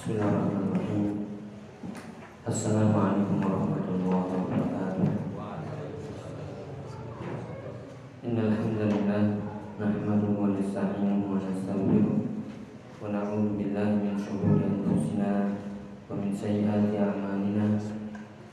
[0.00, 1.28] Bismillahirrahmanirrahim.
[2.48, 5.12] Assalamualaikum warahmatullahi wabarakatuh.
[8.24, 9.44] Innal hamdalillah
[9.76, 15.52] nahmaduhu wa nasta'inuhu wa nastaghfiruh wa na'udzu billahi min shururi anfusina
[16.08, 17.76] wa min sayyiati a'malina.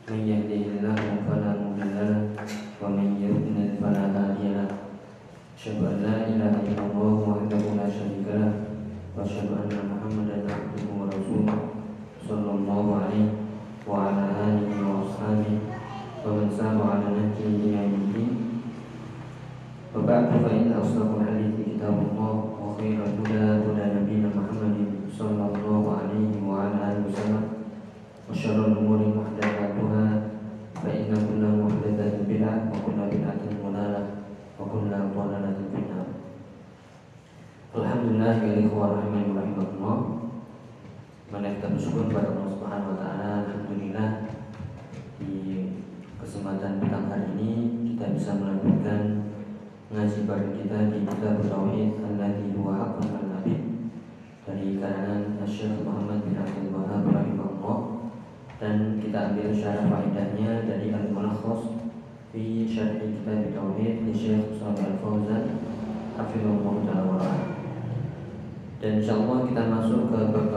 [0.04, 2.36] Man yahdihillahu fala mudilla lahu
[2.84, 4.84] wa man yudlil fala hadiya lahu.
[5.56, 8.67] Asyhadu an la ilaha illallah wahdahu la syarika lahu
[9.18, 11.58] wa asyhadu anna Muhammadan abduhu wa rasuluh
[12.22, 13.34] sallallahu alaihi
[13.82, 15.58] wa ala alihi wa ashabihi
[16.22, 18.62] wa man sara ala nahjihi ila yaumiddin.
[19.90, 26.38] Wa ba'du fa inna asdaqal hadithi kitabullah wa khairal huda huda nabiyina Muhammadin sallallahu alaihi
[26.38, 27.46] wa ala alihi wasallam
[28.22, 30.06] wa syarrul umuri muhdatsatuha
[30.78, 32.68] fa inna kulla muhdatsatin bid'ah
[37.76, 40.00] Alhamdulillah ya ikhwan rahimani rahimakumullah.
[41.28, 43.30] Kita bersyukur kepada Allah Subhanahu wa taala.
[43.44, 44.10] Alhamdulillah
[45.20, 45.36] di
[46.22, 47.52] kesempatan petang hari ini
[47.92, 49.28] kita bisa melanjutkan
[49.92, 53.56] ngaji bareng kita di kitab tauhid alladzi huwa haqqun nabi
[54.44, 57.80] dari karangan Syekh Muhammad bin Abdul Wahab rahimahullah
[58.60, 61.88] dan kita ambil syarah faedahnya dari al-mulakhas
[62.36, 65.44] fi syarh kitab tauhid di Syekh Shalih Al-Fauzan
[66.20, 67.32] hafizahullah taala
[68.78, 70.54] dan insyaallah kita masuk ke bab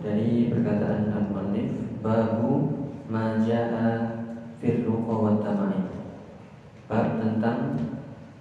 [0.00, 1.68] dari perkataan al-muallif
[2.00, 2.52] babu
[3.12, 4.24] majaa
[4.56, 5.84] fil ruqa wa tamaim
[6.88, 7.76] bab tentang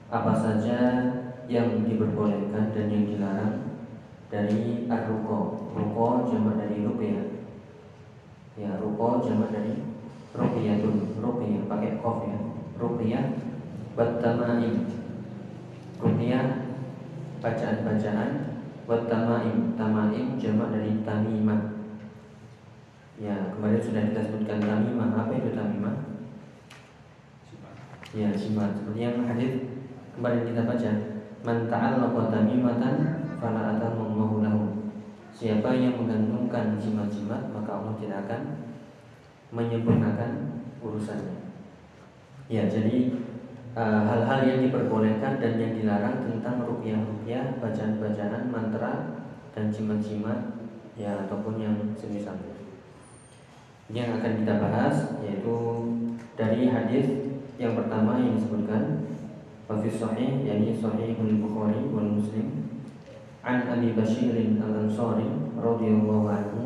[0.07, 0.79] apa saja
[1.51, 3.55] yang diperbolehkan dan yang dilarang
[4.31, 7.27] dari ar-ruqa ruqa jamak dari ruqyah.
[8.55, 9.75] Ya ruqa jamak dari
[10.31, 11.19] ruqyatun.
[11.19, 12.39] Ruqyah pakai qaf ya.
[12.79, 13.25] Ruqyah
[13.99, 14.87] wa tamaim
[15.99, 16.45] ruqyah
[17.43, 18.50] bacaan-bacaan
[18.89, 19.77] Wat tamaim.
[19.77, 21.61] Tamaim jamak dari tamimah.
[23.21, 25.13] Ya kemarin sudah kita sebutkan tamimah.
[25.13, 25.95] Apa itu tamimah?
[28.11, 29.71] Ya simat Seperti yang hadis
[30.17, 30.91] kemarin kita baca.
[31.41, 32.95] Man ta'allaqa tamimatan
[33.41, 34.93] Fala atamullahu lahu.
[35.33, 38.41] Siapa yang menggantungkan jimat-jimat Maka Allah tidak akan
[39.51, 40.31] Menyempurnakan
[40.81, 41.41] urusannya.
[42.51, 43.20] Ya jadi
[43.71, 49.23] hal-hal uh, yang diperbolehkan dan yang dilarang tentang rupiah-rupiah, bacaan-bacaan, mantra
[49.55, 50.59] dan jimat-jimat
[50.99, 52.51] ya ataupun yang semisalnya.
[53.87, 55.55] Yang akan kita bahas yaitu
[56.35, 57.07] dari hadis
[57.55, 59.07] yang pertama yang disebutkan
[59.71, 62.75] Wafis Sahih yakni Sahih Bukhari wal Muslim
[63.39, 66.61] an Abi Bashir al-Ansari radhiyallahu anhu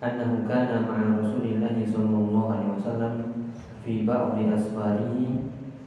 [0.00, 3.14] annahu kana ma'a Rasulillah sallallahu alaihi wasallam
[3.84, 5.28] fi ba'di asfarihi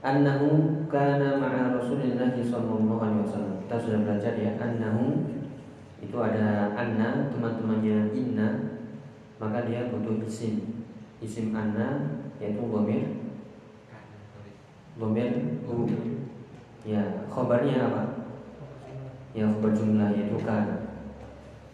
[0.00, 3.60] Annahu kana ma'a Rasulillah sallallahu alaihi wasallam.
[3.68, 5.28] Kita sudah belajar ya annahu
[6.00, 8.80] itu ada anna teman-temannya inna
[9.36, 10.88] maka dia butuh isim.
[11.20, 13.12] Isim anna yaitu dhamir
[14.96, 15.84] dhamir hu.
[16.80, 18.02] Ya, khabarnya apa?
[19.36, 20.96] Ya, khabar jumlah yaitu kana.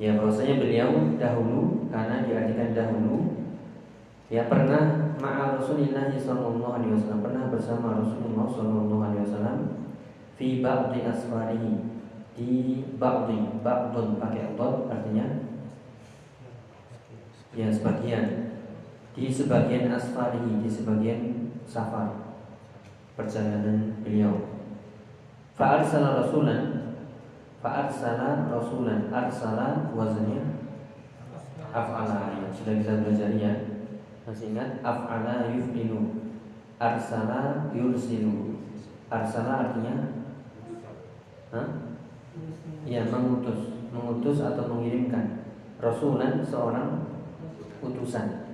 [0.03, 3.39] Ya, bahwasanya beliau dahulu karena diartikan dahulu
[4.27, 9.59] ya pernah ma'a Rasulillah sallallahu alaihi wasallam pernah bersama Rasulullah sallallahu alaihi wasallam
[10.39, 11.75] fi ba'di asfarihi.
[12.37, 15.27] Di ba'di ba'dun pakai dot artinya?
[17.57, 18.55] Ya sebagian.
[19.17, 21.21] Di sebagian asfarihi di sebagian
[21.67, 22.37] safar
[23.19, 24.55] perjalanan beliau.
[25.57, 26.93] Fa'arsala rasulan
[27.65, 30.45] fa'arsala rasulan arsala wazannya
[31.73, 33.53] af'ala sudah bisa belajar ya
[34.27, 34.83] masih ingat?
[34.83, 36.27] Af'ala yuf'ilu
[36.77, 38.61] arsala yursilu.
[39.09, 39.97] Arsala artinya?
[41.55, 41.69] Hah?
[42.85, 43.73] ya mengutus.
[43.95, 45.47] Mengutus atau mengirimkan.
[45.81, 47.09] Rasulan seorang
[47.81, 48.53] utusan.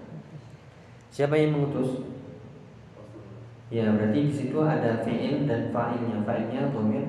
[1.10, 2.06] Siapa yang mengutus?
[3.72, 6.22] Ya berarti di situ ada fi'il dan fa'ilnya.
[6.22, 7.06] Fa'ilnya domir.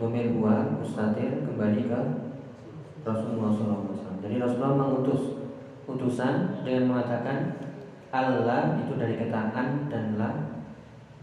[0.00, 2.00] Domir dua mustatir kembali ke
[3.04, 3.94] Rasulullah SAW
[4.24, 5.33] jadi Rasulullah mengutus
[5.84, 7.60] utusan dengan mengatakan
[8.14, 10.30] Allah itu dari kata an dan la.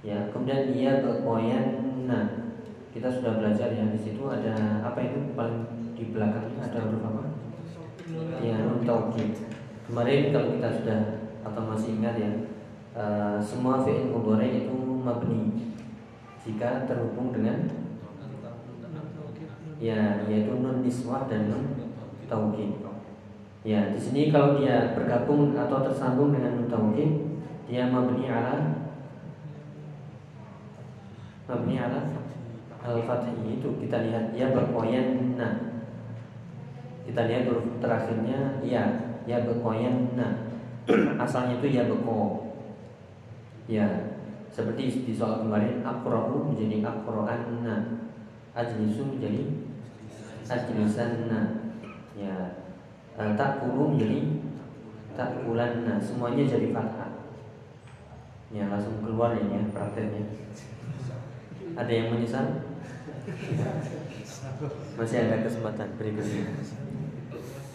[0.01, 2.49] Ya kemudian ia berkoyana
[2.91, 5.63] kita sudah belajar ya di situ ada apa itu paling
[5.95, 7.23] di belakangnya ada huruf apa?
[8.41, 9.37] Ya nun taukid
[9.85, 10.99] kemarin kalau kita sudah
[11.41, 12.31] atau masih ingat ya
[12.97, 15.71] uh, semua fi'il mudhari itu mabni.
[16.41, 17.69] Jika terhubung dengan
[19.77, 21.93] ya yaitu nun niswah dan nun
[22.25, 22.80] taukid.
[23.61, 27.29] Ya, di sini kalau dia bergabung atau tersambung dengan taukid,
[27.69, 28.81] dia mabni ala
[31.45, 32.09] mabni ala
[32.81, 35.77] al-fathi itu kita lihat dia berkoyanna.
[37.05, 38.83] Kita lihat huruf terakhirnya ya,
[39.29, 40.49] ya berkoyanna.
[41.21, 42.49] Asalnya itu ya beko.
[43.69, 43.85] Ya,
[44.49, 48.09] seperti di soal kemarin akra'u menjadi akra'anna.
[48.57, 49.69] Ajlisu menjadi
[50.49, 51.61] ajlisanna.
[52.17, 52.57] Ya,
[53.17, 54.19] uh, tak kulu menjadi
[55.15, 57.11] tak bulanna semuanya jadi fathah.
[58.51, 60.27] Ya langsung keluar ini ya prakteknya.
[61.75, 62.67] Ada yang menyesal?
[64.99, 66.51] Masih ada kesempatan berikutnya.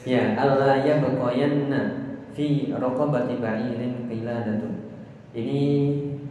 [0.04, 4.92] Ya Allah ya bekoyanna fi rokobati ba'irin qiladatun.
[5.32, 5.60] Ini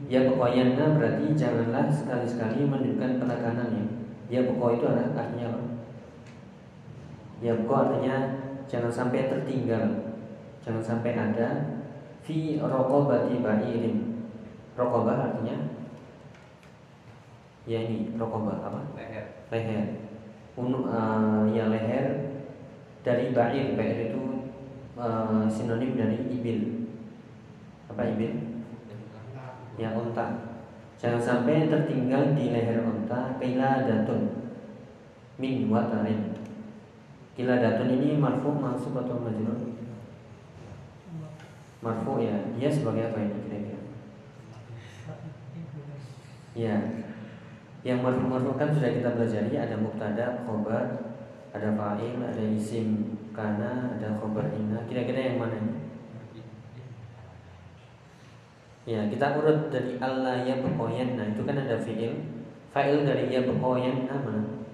[0.05, 3.85] ya bekoyanna berarti janganlah sekali-sekali menunjukkan penekanan ya.
[4.25, 5.49] Ya beko itu artinya
[7.41, 10.15] ya beko artinya jangan sampai tertinggal.
[10.65, 11.50] Jangan sampai ada.
[12.25, 14.25] Fi rokobati ba'irin.
[14.73, 15.57] Rokobah artinya?
[17.69, 18.81] Ya ini rokobah apa?
[18.97, 19.25] Leher.
[19.53, 19.85] Leher.
[20.57, 22.33] Unu, uh, ya leher
[23.06, 23.77] dari ba'ir.
[23.77, 24.50] Ba'ir itu
[24.97, 26.89] uh, sinonim dari ibil.
[27.94, 28.33] Apa ibil?
[29.77, 30.57] Ya unta.
[30.97, 33.38] Jangan sampai tertinggal di leher unta.
[33.38, 34.50] Kila datun.
[35.35, 36.44] Min watarin
[37.35, 39.59] Kila datun ini marfu mansub atau majrur?
[41.83, 42.35] Marfu ya.
[42.55, 43.81] Dia sebagai apa ini kira-kira?
[46.55, 46.75] Ya.
[47.85, 50.85] Yang marfu-marfu kan sudah kita pelajari ada mubtada, khobar,
[51.53, 54.88] ada fa'il, ada isim kana, ada khobar inna.
[54.88, 55.75] Kira-kira yang mana ini?
[58.89, 61.19] Ya, kita urut dari Allah ya bekoyan.
[61.19, 62.25] Nah, itu kan ada fi'il.
[62.71, 64.65] Fa'il dari ya bekoyan mana?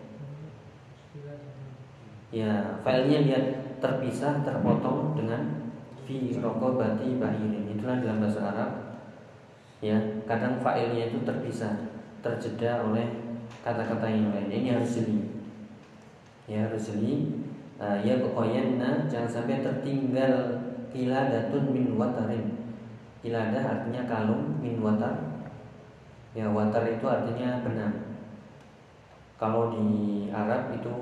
[2.32, 3.46] Ya filenya lihat
[3.84, 5.72] terpisah terpotong dengan
[6.08, 8.72] fi rokobati bahirin itulah dalam bahasa Arab.
[9.84, 11.76] Ya kadang filenya itu terpisah
[12.24, 14.48] terjeda oleh kata-kata yang lain.
[14.48, 15.20] Ini harus jeli
[16.50, 17.32] ya harus jeli
[17.80, 18.18] uh, ya
[18.76, 20.64] nah jangan sampai tertinggal
[20.96, 22.62] kiladatun min watarin.
[23.22, 25.14] Kiladah artinya kalung min watar.
[26.34, 28.18] Ya watar itu artinya benang.
[29.38, 30.94] Kalau di Arab itu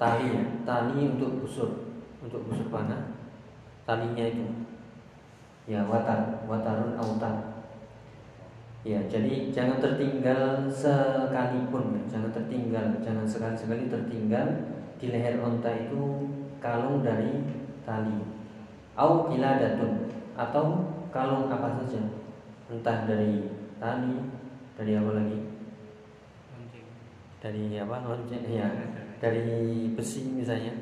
[0.00, 1.92] tali ya tali untuk busur
[2.24, 3.12] untuk busur panah.
[3.84, 4.48] Talinya itu.
[5.68, 7.50] Ya watar watarun autar
[8.80, 12.00] ya jadi jangan tertinggal sekalipun.
[12.08, 14.46] Jangan tertinggal jangan sekali-sekali tertinggal
[14.96, 16.32] di leher onta itu
[16.64, 17.44] kalung dari
[17.84, 18.24] tali.
[18.96, 20.64] Au kiladatun atau
[21.12, 22.00] kalung apa saja.
[22.72, 24.16] Entah dari tali
[24.80, 25.38] dari apa lagi?
[27.40, 27.96] Dari apa?
[28.04, 28.68] Lonceng ya
[29.20, 30.72] dari besi misalnya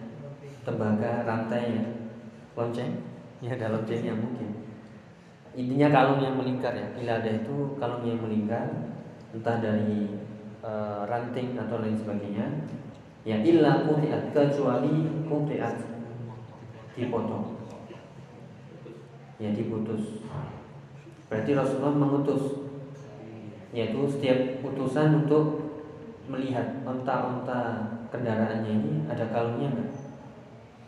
[0.62, 1.82] tembaga rantainya
[2.54, 3.02] lonceng?
[3.42, 4.62] Ya ada loncengnya mungkin.
[5.58, 6.86] Intinya kalung yang melingkar ya.
[6.94, 8.94] Ada itu kalung yang melingkar
[9.34, 10.06] entah dari
[10.62, 10.70] e,
[11.04, 12.46] ranting atau lain sebagainya
[13.26, 15.74] ya illa kutiat kecuali kutiat
[16.94, 17.58] dipotong.
[19.42, 20.22] Ya diputus.
[21.26, 22.70] Berarti Rasulullah mengutus.
[23.68, 25.68] Yaitu setiap utusan untuk
[26.24, 29.90] melihat onta-onta kendaraannya ini ada kalungnya nggak?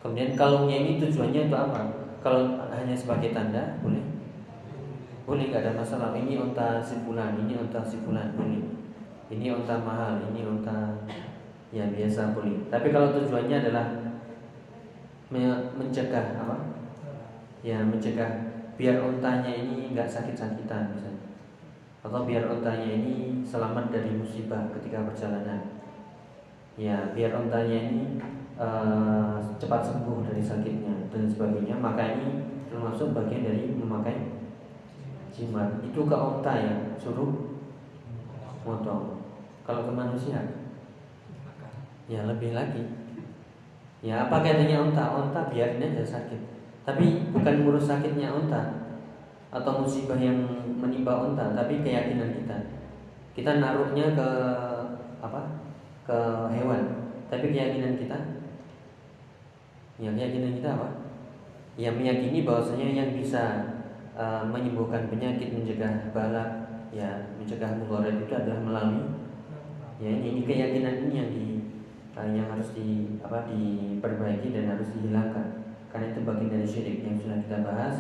[0.00, 1.80] Kemudian kalungnya ini tujuannya untuk apa?
[2.20, 4.04] Kalau hanya sebagai tanda boleh,
[5.24, 6.16] boleh nggak ada masalah.
[6.16, 8.64] Ini unta simpulan, ini unta simpulan boleh.
[9.30, 11.06] Ini unta mahal, ini unta
[11.70, 12.66] ya biasa boleh.
[12.72, 13.86] Tapi kalau tujuannya adalah
[15.76, 16.56] mencegah apa?
[17.60, 18.48] Ya mencegah
[18.80, 21.28] biar untanya ini nggak sakit-sakitan misalnya,
[22.00, 25.60] atau biar untanya ini selamat dari musibah ketika perjalanan
[26.80, 28.16] ya biar ontanya ini
[28.56, 31.76] uh, cepat sembuh dari sakitnya dan sebagainya.
[31.76, 34.32] Maka ini termasuk bagian dari memakai
[35.28, 35.84] jimat.
[35.84, 37.60] Itu ke onta ya suruh
[38.64, 39.20] motong.
[39.68, 40.40] Kalau ke manusia?
[42.08, 42.80] Ya lebih lagi.
[44.00, 45.04] Ya apa kaitannya onta?
[45.12, 46.40] Onta biarin aja sakit.
[46.88, 48.88] Tapi bukan ngurus sakitnya onta
[49.52, 50.40] atau musibah yang
[50.80, 52.56] menimpa onta tapi keyakinan kita.
[53.36, 54.28] Kita naruhnya ke
[56.06, 56.18] ke
[56.54, 56.82] hewan.
[57.30, 58.18] Tapi keyakinan kita?
[60.00, 60.88] Ya keyakinan kita apa?
[61.76, 63.44] Yang meyakini bahwasanya yang bisa
[64.16, 69.06] uh, menyembuhkan penyakit mencegah balak ya mencegah mudarat itu adalah melalui
[70.02, 71.46] ya ini, keyakinan ini yang di
[72.18, 75.62] uh, yang harus di apa diperbaiki dan harus dihilangkan.
[75.90, 77.96] Karena itu bagian dari syirik yang sudah kita bahas.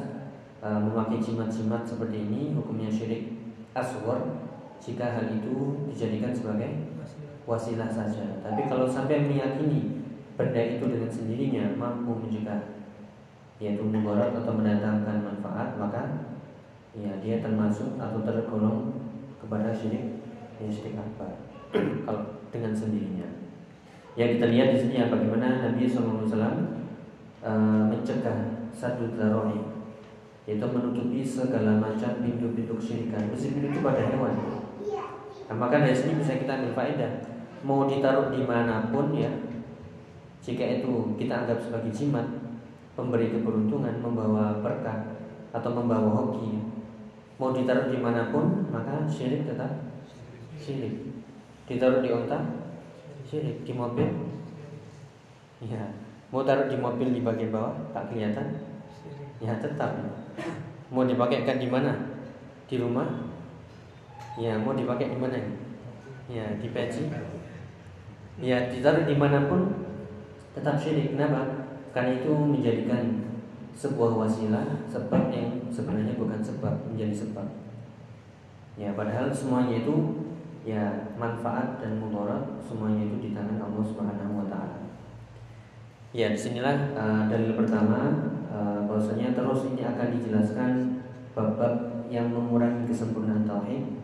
[0.60, 3.32] Uh, memakai jimat-jimat seperti ini hukumnya syirik
[3.72, 4.44] aswar
[4.76, 6.89] jika hal itu dijadikan sebagai
[7.50, 8.38] wasilah saja.
[8.46, 10.06] Tapi kalau sampai meyakini
[10.38, 12.78] benda itu dengan sendirinya mampu mencegah
[13.60, 16.32] yaitu mudarat atau mendatangkan manfaat maka
[16.96, 18.96] ya dia termasuk atau tergolong
[19.36, 20.24] kepada syirik
[20.56, 21.28] yang syirik akbar
[22.06, 23.26] kalau dengan sendirinya.
[24.14, 26.38] Ya kita lihat di sini ya bagaimana Nabi SAW uh,
[27.42, 29.66] eh, mencegah satu daroni
[30.48, 34.34] yaitu menutupi segala macam pintu-pintu kesyirikan meskipun itu pada hewan.
[35.50, 37.29] Nah, maka dari sini bisa kita ambil faedah
[37.60, 39.30] mau ditaruh di mana pun ya
[40.40, 42.24] jika itu kita anggap sebagai jimat
[42.96, 45.16] pemberi keberuntungan membawa berkah
[45.52, 46.60] atau membawa hoki
[47.36, 49.90] mau ditaruh di mana pun maka syirik tetap
[50.60, 50.94] syirik.
[51.64, 52.38] Ditaruh di onta
[53.24, 53.64] syirik.
[53.64, 54.06] Di mobil
[55.64, 55.80] ya.
[56.30, 58.46] Mau taruh di mobil di bagian bawah tak kelihatan
[59.42, 59.96] ya tetap.
[60.92, 61.96] Mau dipakaikan di mana?
[62.70, 63.08] Di rumah
[64.38, 65.40] ya mau dipakai di mana?
[66.30, 67.10] Ya di peci
[68.40, 69.68] ya ditaruh di mana pun
[70.56, 71.14] tetap syirik.
[71.14, 71.68] Kenapa?
[71.92, 73.28] Karena itu menjadikan
[73.76, 77.46] sebuah wasilah sebab yang sebenarnya bukan sebab menjadi sebab.
[78.74, 79.94] Ya padahal semuanya itu
[80.64, 84.80] ya manfaat dan mudarat semuanya itu di tangan Allah Subhanahu wa taala.
[86.10, 88.10] Ya, di sinilah uh, dalil pertama
[88.50, 90.70] uh, bahwasanya terus ini akan dijelaskan
[91.38, 93.99] bab-bab yang mengurangi kesempurnaan tauhid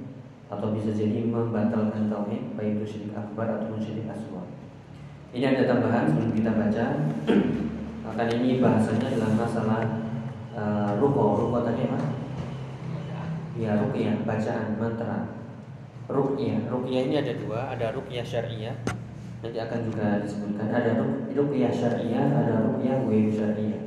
[0.47, 4.47] atau bisa jadi membatalkan tauhid baik itu syirik akbar ataupun syirik asghar.
[5.35, 6.85] Ini ada tambahan sebelum kita baca.
[8.15, 9.83] Akan ini bahasanya dalam masalah
[10.55, 11.51] uh, ruko.
[11.61, 11.99] Tadi apa?
[13.57, 15.37] Ya, rukyah, bacaan, mantra
[16.07, 16.71] rukyah.
[16.71, 18.77] Rukyah ini ada dua, ada rukyah syariah.
[19.43, 20.91] Nanti akan juga disebutkan ada
[21.35, 23.83] rukyah syariah, ada rukyah ghairu syariah.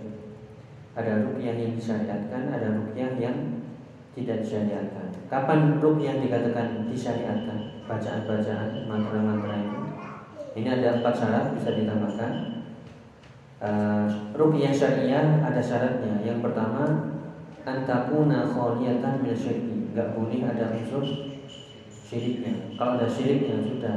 [1.00, 3.38] Ada rukyah yang disyariatkan, ada rukyah yang
[4.18, 5.08] tidak disyariatkan.
[5.30, 7.86] Kapan rukyah dikatakan disyariatkan?
[7.86, 9.80] Bacaan-bacaan, mantra-mantra itu.
[10.58, 12.32] Ini ada empat syarat bisa ditambahkan.
[13.60, 16.22] Uh, rukyah syariah ada syaratnya.
[16.26, 17.14] Yang pertama,
[17.66, 19.94] antakuna kholiyatan min syirki.
[19.94, 21.06] Gak boleh ada unsur
[21.86, 22.78] syiriknya.
[22.78, 23.96] Kalau ada syiriknya sudah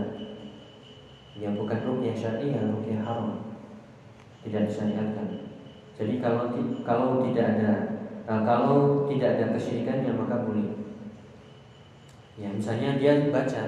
[1.37, 3.57] ya bukan rukyah syariah, rukyah haram.
[4.45, 5.28] Tidak disyariatkan.
[5.97, 6.52] Jadi kalau
[6.83, 7.91] kalau tidak ada
[8.28, 10.78] nah, kalau tidak ada kesyirikannya maka boleh.
[12.38, 13.62] Ya misalnya dia baca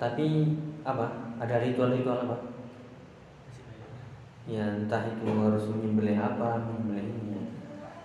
[0.00, 1.36] tapi apa?
[1.42, 2.36] Ada ritual-ritual apa?
[4.46, 7.40] Ya entah itu harus menyembelih apa, menyembelih ini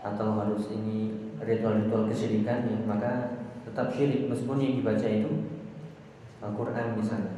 [0.02, 5.32] atau harus ini ritual-ritual kesyirikannya maka tetap syirik meskipun yang dibaca itu
[6.42, 7.34] Al-Quran misalnya.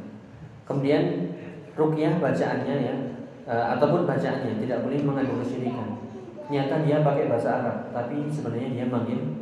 [0.64, 1.34] Kemudian
[1.74, 2.96] rukyah bacaannya ya
[3.48, 5.99] e, ataupun bacaannya tidak boleh mengandung kesyirikan.
[6.50, 9.38] Nyata dia pakai bahasa Arab, tapi sebenarnya dia manggil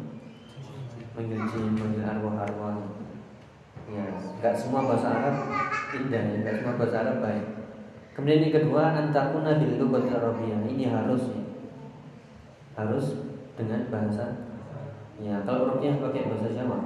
[1.16, 2.78] manggil jin, manggil arwah-arwah.
[3.88, 5.36] Ya, nggak semua bahasa Arab
[5.96, 7.44] indah, ya, nggak semua bahasa Arab baik.
[8.12, 10.60] Kemudian yang kedua, antakuna bil lughati arabiyah.
[10.68, 11.42] Ini harus ya.
[12.76, 14.48] Harus dengan bahasa
[15.18, 16.78] ya kalau rukyah pakai bahasa Jawa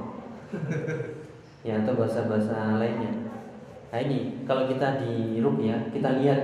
[1.68, 3.12] ya atau bahasa-bahasa lainnya.
[3.92, 6.40] Nah ini kalau kita di ya kita lihat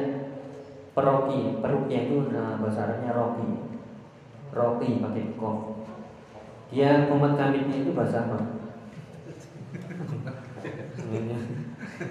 [0.98, 3.46] peroki, perukia itu bahasa Arabnya roki,
[4.50, 5.86] roki pakai kof.
[6.74, 8.38] Dia komat kamitnya itu bahasa apa?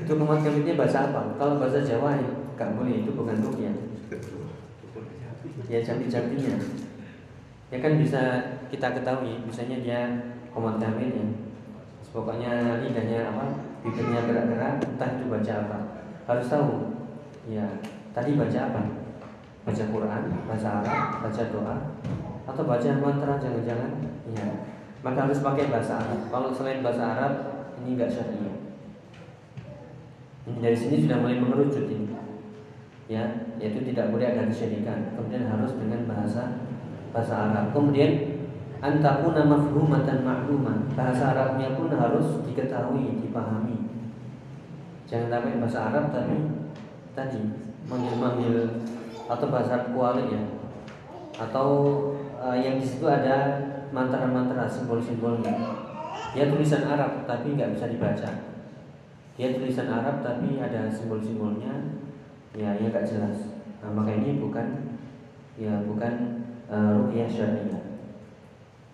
[0.08, 1.36] itu komat kamitnya bahasa apa?
[1.36, 3.76] Kalau bahasa Jawa ya nggak boleh itu bukan rukyah.
[5.68, 6.56] Ya jambi-jambinya.
[7.68, 8.22] Ya kan bisa
[8.72, 10.00] kita ketahui, misalnya dia
[10.56, 11.48] komat kamitnya
[12.18, 13.46] pokoknya lidahnya apa
[13.86, 15.78] bibirnya gerak-gerak entah itu baca apa
[16.26, 16.74] harus tahu
[17.46, 17.68] ya
[18.18, 18.82] tadi baca apa?
[19.70, 21.78] Baca Quran baca Arab baca doa?
[22.50, 23.92] Atau baca mantra jangan-jangan?
[24.34, 24.50] Ya
[25.06, 26.26] maka harus pakai bahasa Arab.
[26.34, 27.34] Kalau selain bahasa Arab
[27.78, 28.58] ini enggak syariah.
[30.58, 32.18] Dari sini sudah mulai mengerucut ini.
[33.06, 35.14] Ya yaitu tidak boleh ada kesyirikan.
[35.14, 36.66] Kemudian harus dengan bahasa
[37.14, 37.70] bahasa Arab.
[37.78, 38.42] Kemudian
[38.82, 43.78] antakuna mafhumatan ma'lumah bahasa Arabnya pun harus diketahui dipahami.
[45.06, 46.38] Jangan sampai bahasa Arab tapi
[47.14, 48.84] tadi manggil-manggil
[49.28, 50.44] atau bahasa kuali ya.
[51.38, 51.70] Atau
[52.36, 53.60] uh, yang di situ ada
[53.92, 55.56] mantra-mantra simbol-simbolnya.
[56.36, 58.30] Dia tulisan Arab tapi nggak bisa dibaca.
[59.40, 61.98] Dia tulisan Arab tapi ada simbol-simbolnya.
[62.58, 63.56] Ya yang nggak jelas.
[63.80, 64.98] Nah, maka ini bukan
[65.56, 67.86] ya bukan uh, rukyah syariah.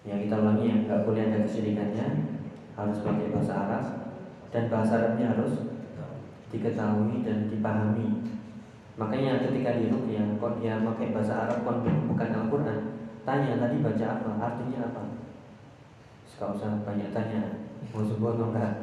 [0.04, 2.08] Yang kita ulangi yang nggak boleh ada kesyirikannya.
[2.76, 3.86] Harus pakai bahasa Arab.
[4.52, 5.74] Dan bahasa Arabnya harus
[6.54, 8.23] diketahui dan dipahami.
[8.94, 12.80] Makanya ketika di yang kok dia pakai bahasa Arab bukan Al-Quran,
[13.26, 15.24] tanya tadi baca apa, artinya apa.
[16.34, 17.62] Gak usah banyak tanya
[17.94, 18.74] Mau sembuh atau enggak?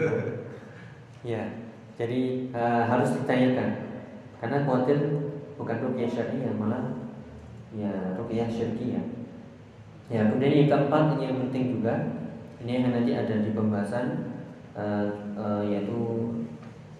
[1.22, 1.46] Ya
[1.94, 3.70] Jadi uh, harus ditanyakan.
[4.42, 4.98] Karena khawatir
[5.54, 6.98] bukan rukyah syariah Malah
[7.76, 9.04] ya rukyah syariah
[10.10, 11.94] Ya kemudian yang keempat ini yang penting juga
[12.64, 14.06] Ini yang nanti ada di pembahasan
[14.74, 15.06] uh,
[15.38, 16.31] uh, Yaitu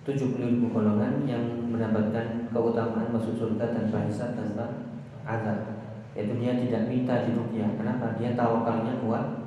[0.03, 4.91] 70 ribu golongan yang mendapatkan keutamaan masuk surga tanpa hisab tanpa
[5.23, 5.79] azab
[6.13, 9.43] yaitu dia tidak minta di rukyah kenapa dia tawakalnya kuat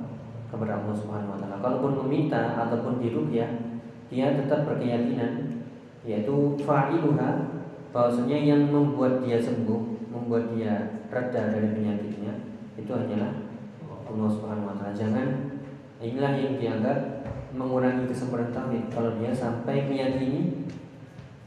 [0.50, 1.58] kepada Allah Subhanahu wa taala.
[1.60, 3.50] Kalaupun meminta ataupun diruqyah,
[4.08, 5.62] dia tetap berkeyakinan
[6.06, 7.60] yaitu fa'iluha
[7.90, 12.32] bahwasanya yang membuat dia sembuh, membuat dia reda dari penyakitnya
[12.78, 13.32] itu hanyalah
[14.06, 14.94] Allah Subhanahu wa taala.
[14.94, 15.26] Jangan
[15.98, 16.98] inilah yang dianggap
[17.56, 20.68] mengurangi kesempurnaan tauhid kalau dia sampai meyakini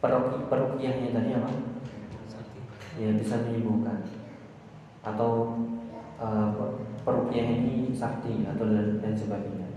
[0.02, 1.52] peruqyahnya tadi apa?
[3.00, 4.04] Ya bisa menyembuhkan
[5.06, 5.56] atau
[6.20, 6.52] uh,
[7.08, 9.68] perukiah ini sakti atau dan, dan sebagainya.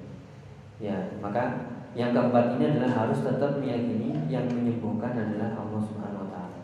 [0.83, 6.29] Ya, maka yang keempat ini adalah harus tetap meyakini yang menyembuhkan adalah Allah Subhanahu wa
[6.33, 6.61] taala.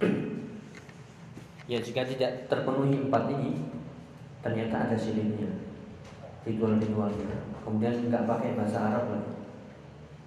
[1.70, 3.68] ya, jika tidak terpenuhi empat ini,
[4.40, 5.73] ternyata ada syiriknya.
[6.44, 7.40] Ritual-ritualnya.
[7.64, 9.32] Kemudian nggak pakai bahasa Arab lagi.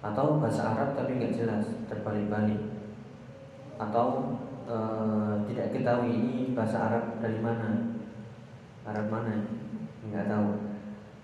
[0.02, 2.58] Atau bahasa Arab tapi nggak jelas, terbalik-balik.
[3.78, 4.34] Atau
[4.66, 4.76] e,
[5.50, 7.94] tidak ketahui ini bahasa Arab dari mana.
[8.82, 9.46] Arab mana?
[10.10, 10.48] Nggak tahu.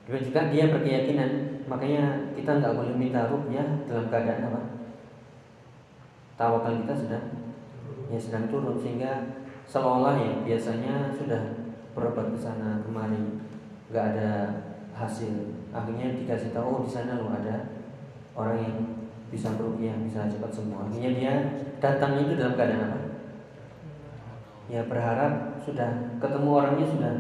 [0.07, 1.31] Juga juga dia berkeyakinan.
[1.67, 4.63] Makanya kita nggak boleh minta rukyah dalam keadaan apa?
[6.39, 7.27] Tawakal kita sedang
[8.11, 8.79] ya sedang turun.
[8.79, 13.43] Sehingga seolah ya biasanya sudah berobat ke sana kemari.
[13.91, 14.31] Nggak ada
[14.95, 15.35] hasil
[15.75, 17.75] akhirnya dikasih tahu oh, di sana loh ada
[18.39, 18.77] orang yang
[19.35, 20.87] bisa berukiah bisa cepat sembuh.
[20.87, 21.35] Akhirnya dia
[21.83, 22.99] datang itu dalam keadaan apa?
[24.71, 27.13] Ya berharap sudah ketemu orangnya sudah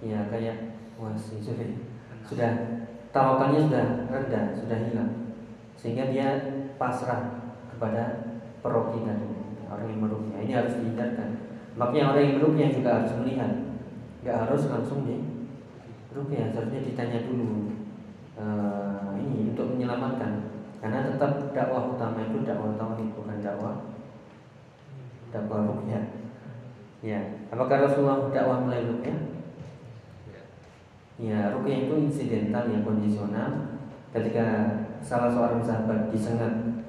[0.00, 1.66] ya kayak wah sudah
[2.22, 2.50] sudah
[3.10, 5.12] tawakalnya sudah rendah sudah hilang.
[5.74, 6.28] Sehingga dia
[6.78, 8.30] pasrah kepada
[8.62, 9.02] peroki
[9.70, 11.28] orang yang merukyah ini harus dihindarkan.
[11.74, 13.52] Makanya orang yang merukyah juga harus melihat.
[14.20, 15.16] Nggak harus langsung di
[16.10, 17.70] rukyah seharusnya ditanya dulu
[18.34, 20.50] uh, ini untuk menyelamatkan.
[20.80, 23.76] Karena tetap dakwah utama itu dakwah tauhid bukan dakwah
[25.30, 26.04] dakwah rukyah.
[27.00, 29.18] Ya apakah Rasulullah dakwah melalui rukyah?
[31.20, 33.76] Ya, rukyah itu insidental yang kondisional.
[34.10, 34.72] Ketika
[35.04, 36.80] salah seorang sahabat disengat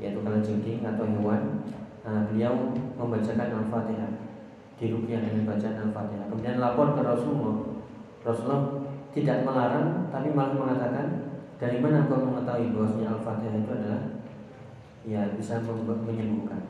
[0.00, 1.60] yaitu kalau jengking atau hewan
[2.00, 4.10] nah, beliau membacakan Al-Fatihah
[4.80, 6.26] di rukyah dengan bacaan Al-Fatihah.
[6.32, 7.69] Kemudian lapor ke Rasulullah
[8.20, 8.84] Rasulullah
[9.16, 11.06] tidak melarang tapi malah mengatakan
[11.60, 14.02] dari mana kau mengetahui bahwasanya Al-Fatihah itu adalah
[15.04, 16.62] ya bisa menyembuhkan.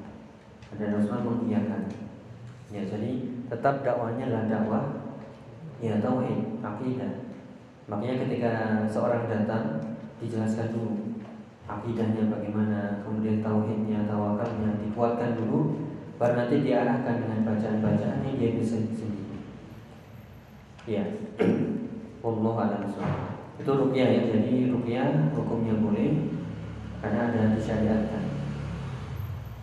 [0.78, 1.90] Dan Rasulullah mengiyakan.
[2.70, 3.10] Ya jadi
[3.50, 4.84] tetap dakwanya adalah dakwah
[5.82, 7.12] ya tauhid akidah.
[7.90, 8.52] Makanya ketika
[8.86, 9.82] seorang datang
[10.22, 11.10] dijelaskan dulu
[11.70, 15.86] akidahnya bagaimana kemudian tauhidnya tawakalnya dikuatkan dulu
[16.18, 19.19] baru nanti diarahkan dengan bacaan-bacaan yang dia bisa sendiri
[20.90, 21.06] ya
[22.26, 22.82] Allah alam
[23.60, 24.22] itu rukyah ya.
[24.34, 26.34] Jadi rukyah hukumnya boleh
[26.98, 28.24] karena ada disyariatkan.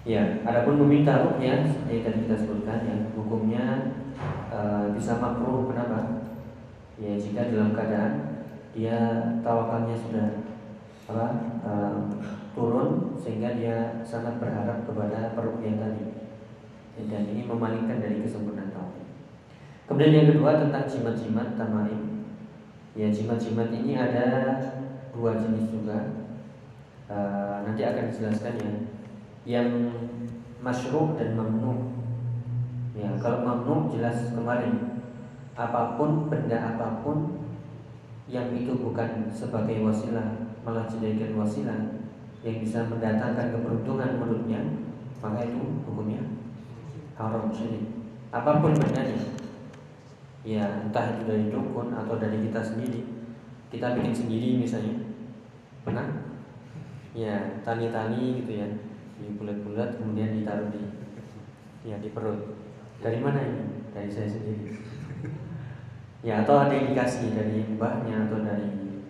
[0.07, 3.65] Ya adapun meminta rukyah seperti tadi kita sebutkan ya hukumnya
[4.47, 5.69] Eh, bisa makruh.
[5.69, 6.23] Kenapa?
[6.97, 8.13] Ya jika dalam keadaan
[8.73, 8.97] dia
[9.45, 10.27] tawakalnya sudah
[11.07, 11.27] apa
[11.63, 11.97] uh,
[12.51, 16.05] turun sehingga dia sangat berharap kepada perukian tadi.
[17.05, 19.06] Dan ini memalingkan dari kesempurnaan tauhid.
[19.87, 22.27] Kemudian yang kedua tentang jimat-jimat tamaim.
[22.93, 24.59] Ya jimat-jimat ini ada
[25.15, 26.27] dua jenis juga.
[27.07, 28.73] Uh, nanti akan dijelaskan ya.
[29.47, 29.95] Yang
[30.59, 31.97] masyruh dan mamnu
[32.97, 35.05] Ya, kalau mamnu jelas kemarin
[35.53, 37.45] apa pun benda apa pun
[38.25, 41.77] yang itu bukan sebagai wasilah malah jadikan wasilah
[42.41, 44.81] yang bisa mendatangkan keberuntungan menurutnya
[45.21, 46.25] maka itu hukumnya
[47.13, 47.85] haram syirik
[48.33, 49.36] apa pun bendanya
[50.47, 53.03] ya entah itu dari dukun atau dari kita sendiri
[53.67, 54.95] kita bikin sendiri misalnya
[55.83, 56.07] pernah
[57.11, 58.67] ya tani-tani gitu ya
[59.19, 60.87] di bulat-bulat kemudian ditaruh di
[61.83, 62.57] ya di perut
[63.01, 63.63] dari mana ini?
[63.93, 64.77] Dari saya sendiri.
[66.25, 69.03] ya atau ada indikasi dari mbahnya atau dari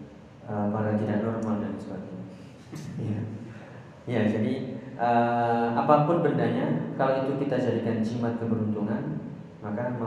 [0.44, 2.24] uh, para tidak normal dan sebagainya.
[3.00, 3.20] ya.
[4.08, 4.54] ya jadi
[5.00, 9.24] uh, apa pun bendanya kalau itu kita jadikan jimat keberuntungan
[9.64, 10.06] maka apa?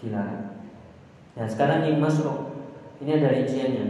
[0.00, 0.56] Dilarang.
[1.36, 2.50] Nah sekarang yang masuk
[3.00, 3.86] ini ada rinciannya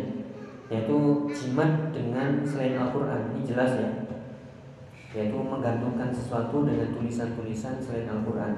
[0.71, 3.91] yaitu jimat dengan selain Al-Quran ini jelas ya
[5.11, 8.55] yaitu menggantungkan sesuatu dengan tulisan-tulisan selain Al-Quran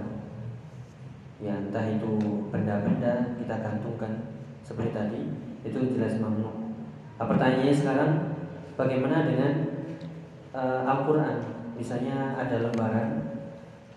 [1.40, 2.20] ya entah itu
[2.52, 4.28] benda-benda kita gantungkan
[4.60, 5.20] seperti tadi
[5.64, 6.76] itu jelas mamnu.
[7.16, 8.10] Nah, pertanyaannya sekarang
[8.76, 9.52] bagaimana dengan
[10.52, 11.38] uh, Al-Quran?
[11.78, 13.08] Misalnya ada lembaran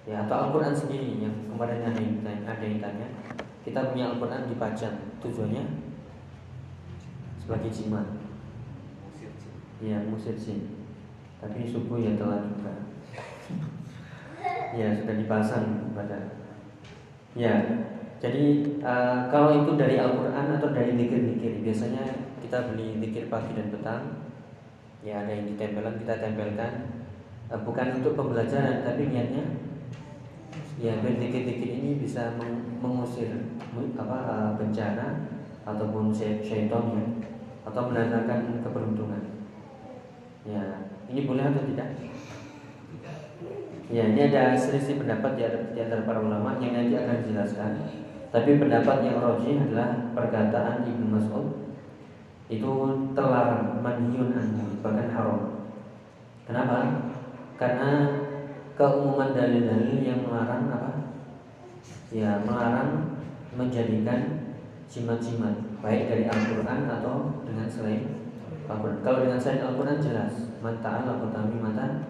[0.07, 2.81] ya atau Al-Quran sendiri yang kemarin ada yang, ada yang
[3.65, 5.65] kita punya Al-Quran dipajang tujuannya
[7.41, 8.06] sebagai jimat.
[9.82, 10.86] Ya musir jin.
[11.41, 12.73] Tapi subuh ya telah juga.
[14.78, 16.45] Ya sudah dipasang pada.
[17.34, 17.58] Ya
[18.21, 22.06] jadi uh, kalau itu dari Al-Quran atau dari dikir-dikir biasanya
[22.45, 24.04] kita beli dikir pagi dan petang.
[25.01, 26.73] Ya ada yang ditempelkan kita tempelkan.
[27.49, 29.45] Uh, bukan untuk pembelajaran tapi niatnya.
[30.78, 32.36] Ya dikit-dikit ini bisa
[32.85, 33.33] mengusir
[33.97, 35.27] apa uh, bencana
[35.65, 37.05] ataupun syaitan ya
[37.65, 39.21] atau menandakan keberuntungan.
[40.45, 41.89] Ya ini boleh atau tidak?
[43.89, 45.37] Ya ini ada selisih pendapat
[45.73, 47.71] di antara para ulama yang nanti akan dijelaskan.
[48.29, 51.47] Tapi pendapat yang roji adalah perkataan Ibnu Mas'ud
[52.45, 52.71] itu
[53.17, 55.41] terlarang manhiyun anhu bahkan haram.
[56.45, 57.09] Kenapa?
[57.57, 58.21] Karena
[58.77, 60.21] keumuman dalil-dalil yang?
[62.13, 63.17] Ya, melarang
[63.57, 64.53] menjadikan
[64.85, 68.29] jimat-jimat baik dari Al-Qur'an atau dengan selain
[68.69, 69.01] Al-Qur'an.
[69.01, 72.05] Kalau dengan selain Al-Qur'an jelas, man ta'ala kami mata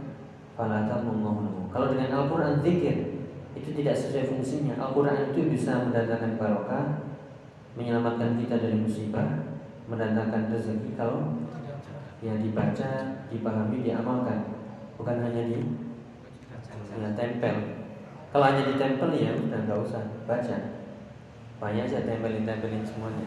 [0.59, 1.71] falata memohon.
[1.71, 3.23] Kalau dengan Al-Qur'an zikir
[3.55, 4.75] itu tidak sesuai fungsinya.
[4.75, 6.85] Al-Qur'an itu bisa mendatangkan barokah,
[7.79, 9.47] menyelamatkan kita dari musibah,
[9.87, 11.39] mendatangkan rezeki kalau
[12.19, 14.59] ya dibaca, dipahami, diamalkan,
[14.99, 15.59] bukan hanya di
[16.95, 17.74] ya tempel
[18.35, 20.83] kalau hanya ditempel ya udah nggak usah baca.
[21.55, 23.23] Banyak aja tempelin tempelin semuanya.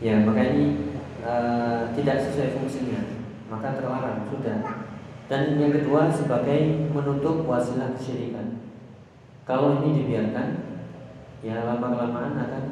[0.00, 3.04] Ya maka ini uh, tidak sesuai fungsinya
[3.52, 4.80] maka terlarang sudah.
[5.28, 8.64] Dan yang kedua sebagai menutup wasilah kesyirikan.
[9.44, 10.72] Kalau ini dibiarkan
[11.44, 12.64] ya lama kelamaan akan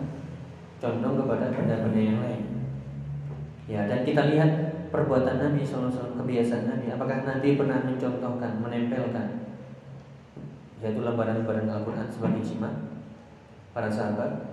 [0.81, 2.45] condong kepada benda-benda yang lain.
[3.69, 4.51] Ya dan kita lihat
[4.89, 6.97] perbuatan Nabi SAW kebiasaan Nabi.
[6.97, 9.42] Apakah Nabi pernah mencontohkan menempelkan
[10.83, 12.75] yaitu lembaran-lembaran Al-Quran sebagai jimat.
[13.73, 14.53] Para sahabat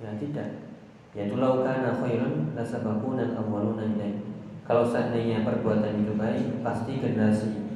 [0.00, 0.72] ya tidak.
[1.12, 4.30] Yaitu laukana khairun lasabakuna awaluna ilaih
[4.70, 7.74] kalau seandainya perbuatan itu baik pasti generasi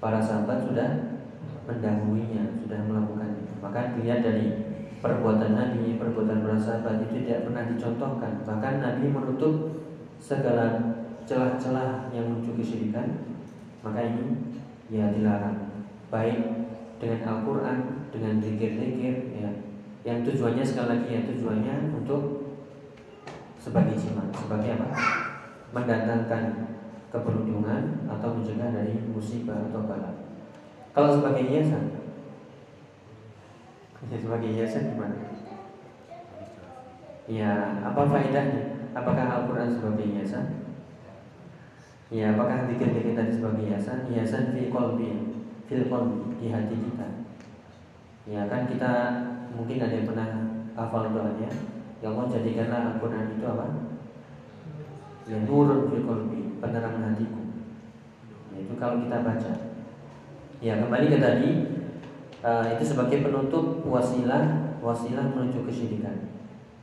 [0.00, 1.20] para sahabat sudah
[1.68, 3.52] mendahulunya sudah melakukan itu.
[3.60, 4.72] Maka dilihat dari
[5.04, 8.40] perbuatan Nabi perbuatan para sahabat itu tidak pernah dicontohkan.
[8.40, 9.84] Bahkan Nabi menutup
[10.16, 10.96] segala
[11.28, 13.36] celah-celah yang menuju kesyirikan
[13.84, 14.56] maka ini
[14.88, 15.84] ya dilarang.
[16.08, 16.63] Baik
[17.04, 19.52] dengan Al-Quran, dengan zikir-zikir ya.
[20.04, 22.22] Yang tujuannya sekali lagi ya tujuannya untuk
[23.60, 24.88] sebagai jimat, sebagai apa?
[25.76, 26.44] Mendatangkan
[27.12, 30.12] keberuntungan atau mencegah dari musibah atau bala.
[30.96, 31.84] Kalau sebagai hiasan,
[34.08, 35.16] ya sebagai hiasan gimana?
[37.24, 38.92] Ya, apa faedahnya?
[38.92, 40.64] Apakah Al-Quran sebagai hiasan?
[42.12, 44.06] Ya, apakah dikir-dikir tadi sebagai hiasan?
[44.12, 45.33] Hiasan fi qalbi
[45.68, 47.08] filkon di hati kita.
[48.24, 48.92] Ya kan kita
[49.52, 50.28] mungkin ada yang pernah
[50.74, 51.50] hafal doanya
[52.04, 53.66] ya Allah jadikanlah Al-Quran itu apa?
[55.24, 56.04] Ya nurun fil
[56.60, 57.40] penerang hatiku.
[58.52, 59.52] Ya, itu kalau kita baca.
[60.60, 61.50] Ya kembali ke tadi
[62.44, 66.28] uh, itu sebagai penutup wasilah wasilah menuju kesyirikan.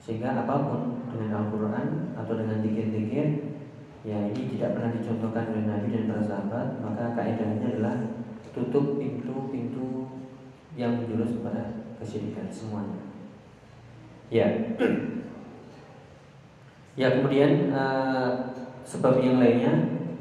[0.02, 3.54] Sehingga apa pun dengan Al-Quran atau dengan dikir-dikir
[4.02, 7.96] ya ini tidak pernah dicontohkan oleh Nabi dan para sahabat maka kaidahnya adalah
[8.52, 10.08] tutup pintu-pintu
[10.76, 13.00] yang menjurus kepada kesyirikan semuanya.
[14.32, 14.48] Ya.
[17.00, 18.52] Ya kemudian uh,
[18.84, 19.72] sebab yang lainnya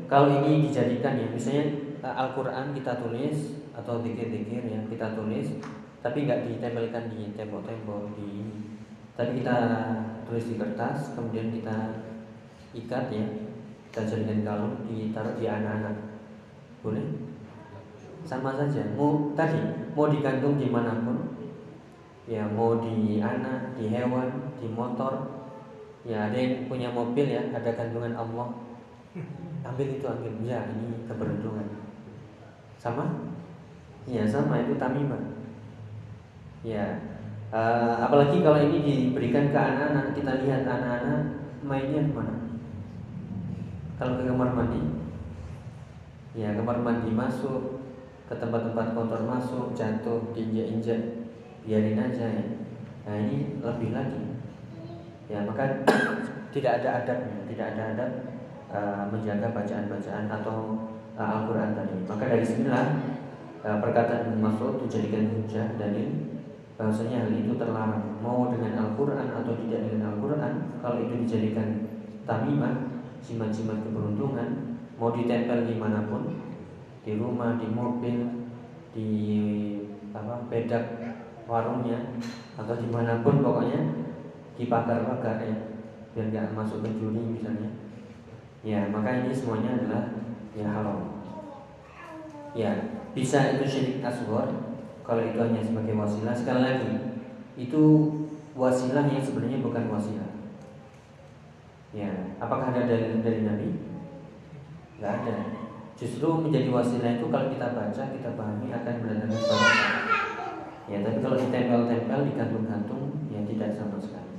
[0.07, 1.67] kalau ini dijadikan ya misalnya
[1.99, 5.59] uh, Al-Quran kita tulis atau dikir-dikir ya kita tulis
[5.99, 8.31] tapi nggak ditempelkan di tembok-tembok di
[9.19, 9.57] tapi kita
[10.25, 11.77] tulis di kertas kemudian kita
[12.73, 13.27] ikat ya
[13.91, 15.97] kita jadikan kalung ditaruh di anak-anak
[16.87, 17.30] boleh
[18.25, 19.59] sama saja mau tadi
[19.97, 21.19] mau digantung di mana pun
[22.29, 25.41] ya mau di anak di hewan di motor
[26.07, 28.49] ya ada yang punya mobil ya ada gantungan Allah.
[29.61, 30.33] Ambil itu ambil.
[30.41, 31.67] Ya ini keberuntungan.
[32.81, 33.05] Sama?
[34.09, 35.21] Ya sama itu tamimah.
[36.65, 36.97] Ya
[37.53, 41.21] uh, apalagi kalau ini diberikan ke anak-anak kita lihat anak-anak
[41.61, 42.37] mainnya ke mana
[44.01, 44.81] kalau ke kamar mandi
[46.33, 47.80] ya kamar mandi masuk
[48.31, 51.27] ke tempat-tempat kotor masuk, jatuh, diinjak-injak,
[51.67, 52.45] biarin aja ya.
[53.03, 54.39] Nah ini lebih lagi.
[55.27, 55.83] Ya maka
[56.55, 58.11] tidak ada adabnya, tidak ada adab
[58.71, 60.79] uh, menjaga bacaan-bacaan atau
[61.19, 61.97] uh, Al-Quran tadi.
[62.07, 62.87] Maka dari sinilah
[63.67, 66.31] uh, perkataan Mas'ud dijadikan hujah dalil
[66.79, 71.69] bahwasanya hal itu terlarang mau dengan Al-Quran atau tidak dengan Al-Quran kalau itu dijadikan
[72.25, 76.50] tamimah jimat-jimat keberuntungan mau ditempel di mana pun
[77.01, 78.19] di rumah di mobil
[78.93, 79.11] di
[80.13, 80.85] apa bedak
[81.49, 81.97] warungnya
[82.59, 83.81] atau di mana pun pokoknya
[84.59, 85.57] di pagar-pagar ya
[86.13, 87.71] biar nggak masuk ke juri misalnya.
[88.61, 90.05] Ya maka ini semuanya adalah
[90.53, 91.01] ya haram.
[92.53, 92.71] Ya
[93.17, 94.51] bisa itu syirik asghar
[95.07, 96.35] kalau itu hanya sebagai wasilah.
[96.37, 96.91] Sekali lagi
[97.57, 97.83] itu
[98.53, 100.31] wasilah yang sebenarnya bukan wasilah.
[101.91, 102.11] Ya
[102.43, 103.69] apakah ada dari, dari Nabi?
[105.01, 105.60] Nggak ada
[106.01, 110.21] justru menjadi wasilah itu kalau kita baca kita pahami akan mendatangkan barokah
[110.89, 114.35] ya tapi kalau ditempel-tempel digantung-gantung ya tidak sama sekali.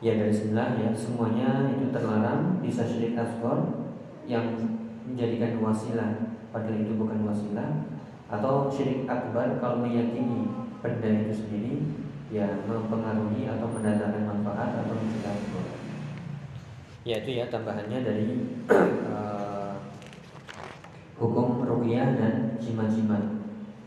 [0.00, 3.88] Ya dari sebelah ya semuanya itu terlarang bisa syirik asghar
[4.26, 4.58] yang
[5.08, 6.36] menjadikan wasilah.
[6.50, 7.88] Padahal itu bukan wasilah.
[8.28, 10.48] Atau syirik akbar kalau meyakini
[10.84, 11.74] benda itu sendiri
[12.32, 15.36] ya mempengaruhi atau mendatangkan manfaat atau mencegah
[17.00, 18.28] ya itu ya tambahannya dari
[18.68, 19.39] uh,
[21.20, 23.40] hukum ruqyah dan jimat-jimat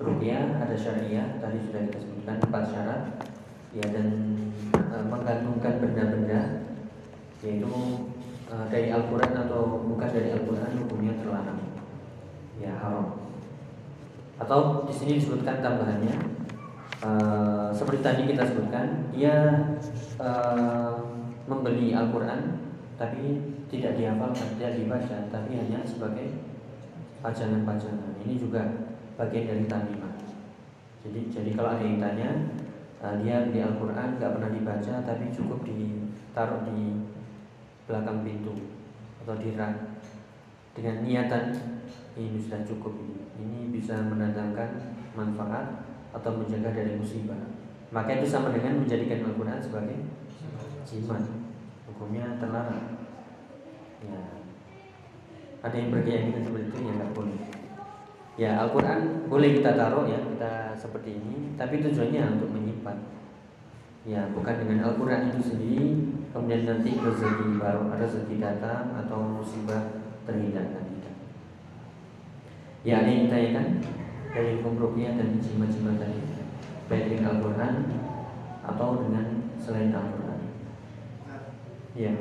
[0.03, 3.01] ruqyah ada syariah tadi sudah kita sebutkan empat syarat.
[3.73, 4.37] Ya dan
[4.69, 6.69] e, menggantungkan benda-benda
[7.41, 7.73] yaitu
[8.45, 11.57] e, dari Al-Quran atau bukan dari Al-Quran hukumnya terlarang.
[12.61, 13.17] Ya haram.
[14.37, 16.15] Atau di sini disebutkan tambahannya.
[17.01, 17.09] E,
[17.73, 19.73] seperti tadi kita sebutkan dia
[20.21, 20.29] e,
[21.49, 22.61] membeli Al-Quran
[22.93, 23.41] tapi
[23.73, 26.42] tidak dihafalkan tidak dibaca tapi hanya sebagai
[27.23, 28.61] pajangan-pajangan ini juga
[29.15, 30.13] bagian dari tamimah
[31.07, 32.29] jadi jadi kalau ada yang tanya
[32.99, 36.99] uh, dia di Al-Quran nggak pernah dibaca tapi cukup ditaruh di
[37.87, 38.53] belakang pintu
[39.23, 40.03] atau di rak
[40.73, 41.73] dengan niatan
[42.13, 42.93] ini sudah cukup
[43.41, 43.73] ini.
[43.73, 44.69] Bisa mendatangkan
[45.17, 47.37] manfaat atau menjaga dari musibah.
[47.89, 49.97] Maka itu sama dengan menjadikan Al-Quran sebagai
[50.85, 51.21] jimat.
[51.89, 53.01] Hukumnya terlarang.
[54.03, 54.42] Ya
[55.63, 57.39] ada yang berkeyakinan seperti itu ya nggak boleh
[58.33, 62.97] Ya Al-Quran boleh kita taruh ya kita seperti ini, tapi tujuannya untuk menyimpan.
[64.09, 65.87] Ya bukan dengan Al-Quran itu sendiri,
[66.33, 71.15] kemudian nanti rezeki baru ada rezeki datang atau musibah terhindarkan tidak.
[72.81, 73.65] Ya ada yang ditanyakan
[74.33, 76.19] dari hukum dan jimat-jimat tadi,
[76.89, 77.73] baik dengan Al-Quran
[78.65, 79.25] atau dengan
[79.61, 80.41] selain Al-Quran.
[81.93, 82.17] Ya.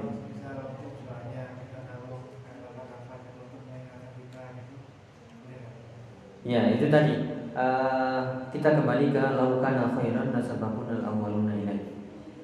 [6.42, 7.22] Ya itu tadi
[7.54, 11.94] uh, kita kembali ke laukan khairan nasabakun al awaluna ilaih.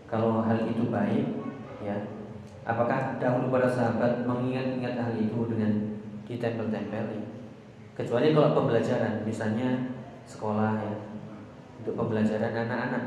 [0.06, 1.26] Kalau hal itu baik,
[1.82, 1.98] ya,
[2.62, 5.98] apakah dahulu para sahabat mengingat-ingat hal itu dengan
[6.30, 7.26] ditempel-tempel?
[7.98, 9.98] Kecuali kalau pembelajaran, misalnya
[10.30, 10.96] sekolah ya,
[11.82, 13.04] untuk pembelajaran anak-anak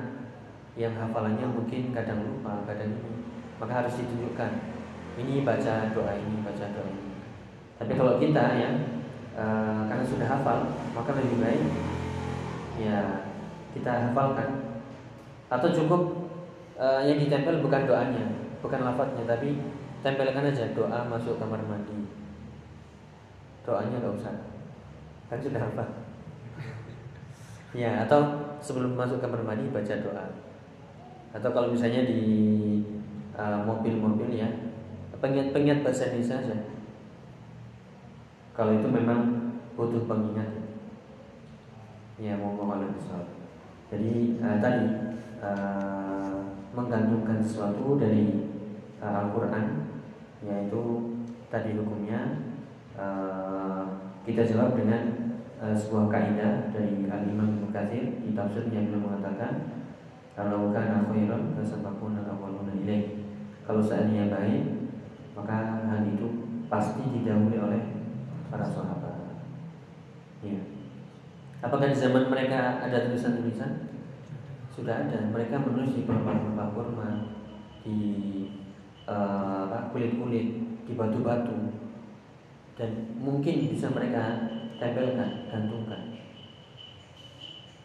[0.75, 3.23] yang hafalannya mungkin kadang lupa, kadang ini,
[3.57, 4.51] maka harus ditunjukkan.
[5.15, 7.15] Ini baca doa ini, baca doa ini.
[7.79, 8.71] Tapi kalau kita ya
[9.31, 10.59] Eh, karena sudah hafal
[10.91, 11.63] maka lebih baik
[12.79, 13.27] ya
[13.71, 14.49] kita hafalkan.
[15.51, 16.31] Atau cukup
[16.79, 18.23] uh, yang ditempel bukan doanya
[18.61, 19.57] bukan lafadznya tapi
[20.05, 22.07] tempelkan aja doa masuk kamar mandi.
[23.65, 24.35] Doanya nggak usah.
[25.27, 25.89] Kan sudah hafal.
[27.71, 30.25] Ya atau sebelum masuk kamar mandi baca doa.
[31.31, 32.21] Atau kalau misalnya di
[33.35, 34.49] eh, mobil-mobil uh, ya
[35.21, 36.57] pengingat-pengingat bahasa Indonesia saja.
[38.51, 40.60] Kalau itu memang butuh pengingat
[42.21, 43.25] ya mau mengalami besar
[43.89, 44.85] jadi uh, tadi
[45.41, 46.37] uh,
[46.71, 48.47] menggantungkan sesuatu dari
[49.01, 49.89] uh, Al-Quran
[50.45, 50.81] yaitu
[51.49, 52.45] tadi hukumnya
[52.93, 53.83] uh,
[54.21, 57.73] kita jawab dengan uh, sebuah kaidah dari Al-Imam Ibnu
[58.21, 59.81] di tafsirnya beliau mengatakan
[60.37, 63.25] kalau kana khairan fasabaquna awwaluna ilaih
[63.65, 64.63] kalau seandainya baik
[65.35, 66.27] maka hal itu
[66.71, 67.81] pasti didahului oleh
[68.51, 69.43] para sahabat.
[70.43, 70.70] Ya.
[71.61, 73.93] Apakah di zaman mereka ada tulisan-tulisan?
[74.73, 75.29] Sudah ada.
[75.29, 77.09] Mereka menulis di pelepah-pelepah kurma,
[77.85, 78.01] di
[79.05, 80.47] eh, kulit-kulit,
[80.89, 81.81] di batu-batu,
[82.81, 82.89] dan
[83.21, 84.49] mungkin bisa mereka
[84.81, 86.17] tempelkan, gantungkan.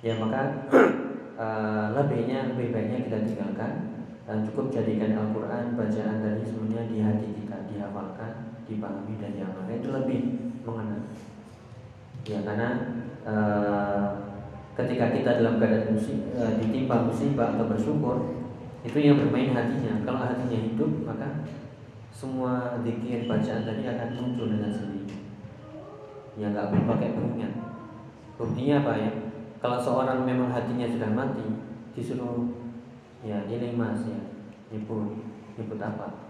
[0.01, 0.65] Ya maka
[1.37, 3.73] uh, lebihnya lebih baiknya kita tinggalkan
[4.25, 9.89] dan cukup jadikan Al-Quran bacaan dari semuanya di hati kita dihafalkan, dipahami dan diamalkan itu
[9.93, 10.21] lebih
[10.63, 11.03] mengenal.
[12.27, 12.69] Ya karena
[13.27, 14.07] uh,
[14.79, 18.17] ketika kita dalam keadaan musib, uh, ditimpa musibah atau bersyukur
[18.87, 20.07] itu yang bermain hatinya.
[20.07, 21.43] Kalau hatinya hidup maka
[22.15, 25.19] semua dikir bacaan tadi akan muncul dengan sendiri.
[26.39, 27.53] Ya nggak perlu pakai pengingat.
[28.39, 29.11] Buktinya apa ya?
[29.61, 31.45] Kalau seorang memang hatinya sudah mati,
[31.97, 32.45] disuruh
[33.25, 34.21] ya ini mas ya
[34.69, 35.17] nyebut
[35.57, 36.29] nyebut apa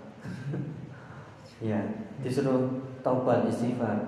[1.68, 1.76] ya
[2.22, 4.06] disuruh taubat istighfar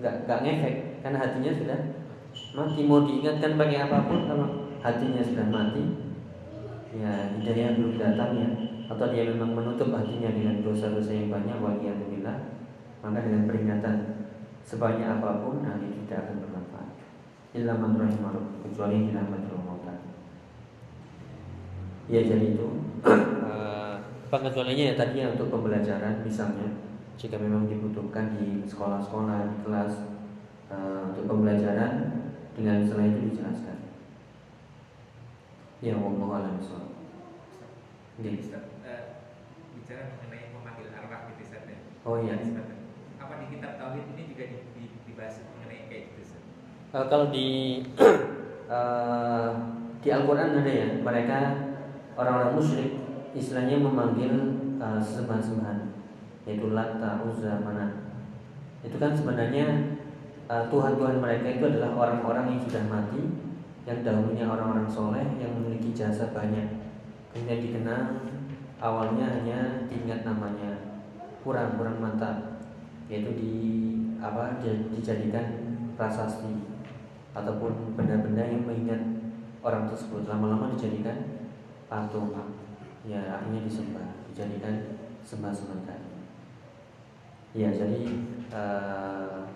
[0.00, 1.78] nggak nggak ngefek karena hatinya sudah
[2.58, 4.48] mati mau diingatkan pakai apa pun kalau
[4.82, 5.84] hatinya sudah mati
[6.90, 8.50] ya hidayah belum datang ya.
[8.88, 12.58] Atau dia memang menutup hatinya dengan dosa-dosa yang banyak waliyadzubillah
[12.98, 13.94] maka dengan peringatan
[14.66, 16.90] sebanyak apa pun itu tidak akan bermanfaat.
[17.54, 19.96] Illa man rahimahullah kecuali dirahmati Allah
[22.08, 22.68] ya jadi itu.
[23.48, 23.96] Eh,
[24.28, 26.68] pengecualiannya ya tadi ya untuk pembelajaran misalnya
[27.16, 29.92] jika memang dibutuhkan di sekolah-sekolah di kelas
[30.68, 32.17] uh, untuk pembelajaran
[32.58, 33.78] dengan selain itu dijelaskan
[35.78, 36.58] ya Allah alam
[38.18, 39.02] Jadi uh,
[39.78, 41.78] bicara mengenai memanggil arwah gitu Ustaz ya.
[42.02, 42.34] Oh iya.
[43.22, 44.44] Apa di kitab tauhid ini juga
[45.06, 46.42] dibahas mengenai kayak gitu Ustaz?
[46.90, 47.46] Uh, kalau di
[48.66, 49.50] uh,
[50.02, 51.38] di Al-Qur'an ada ya, mereka
[52.18, 52.98] orang-orang musyrik
[53.38, 54.34] istilahnya memanggil
[54.82, 55.94] uh, sembahan-sembahan
[56.42, 58.02] yaitu Lata, Uzza, Mana.
[58.82, 59.94] Itu kan sebenarnya
[60.48, 63.20] Tuhan-Tuhan mereka itu adalah orang-orang yang sudah mati
[63.84, 66.88] yang dahulunya orang-orang soleh yang memiliki jasa banyak.
[67.32, 68.02] Kemudian dikenal
[68.80, 70.88] awalnya hanya diingat namanya
[71.44, 72.64] kurang kurang mantap
[73.12, 73.54] yaitu di
[74.20, 76.64] apa dijadikan prasasti
[77.36, 79.00] ataupun benda-benda yang mengingat
[79.60, 80.24] orang tersebut.
[80.24, 81.44] Lama-lama dijadikan
[81.92, 82.32] patung
[83.04, 86.00] ya akhirnya disembah dijadikan sembah-sembah.
[87.56, 88.04] Ya, jadi
[88.52, 89.48] uh,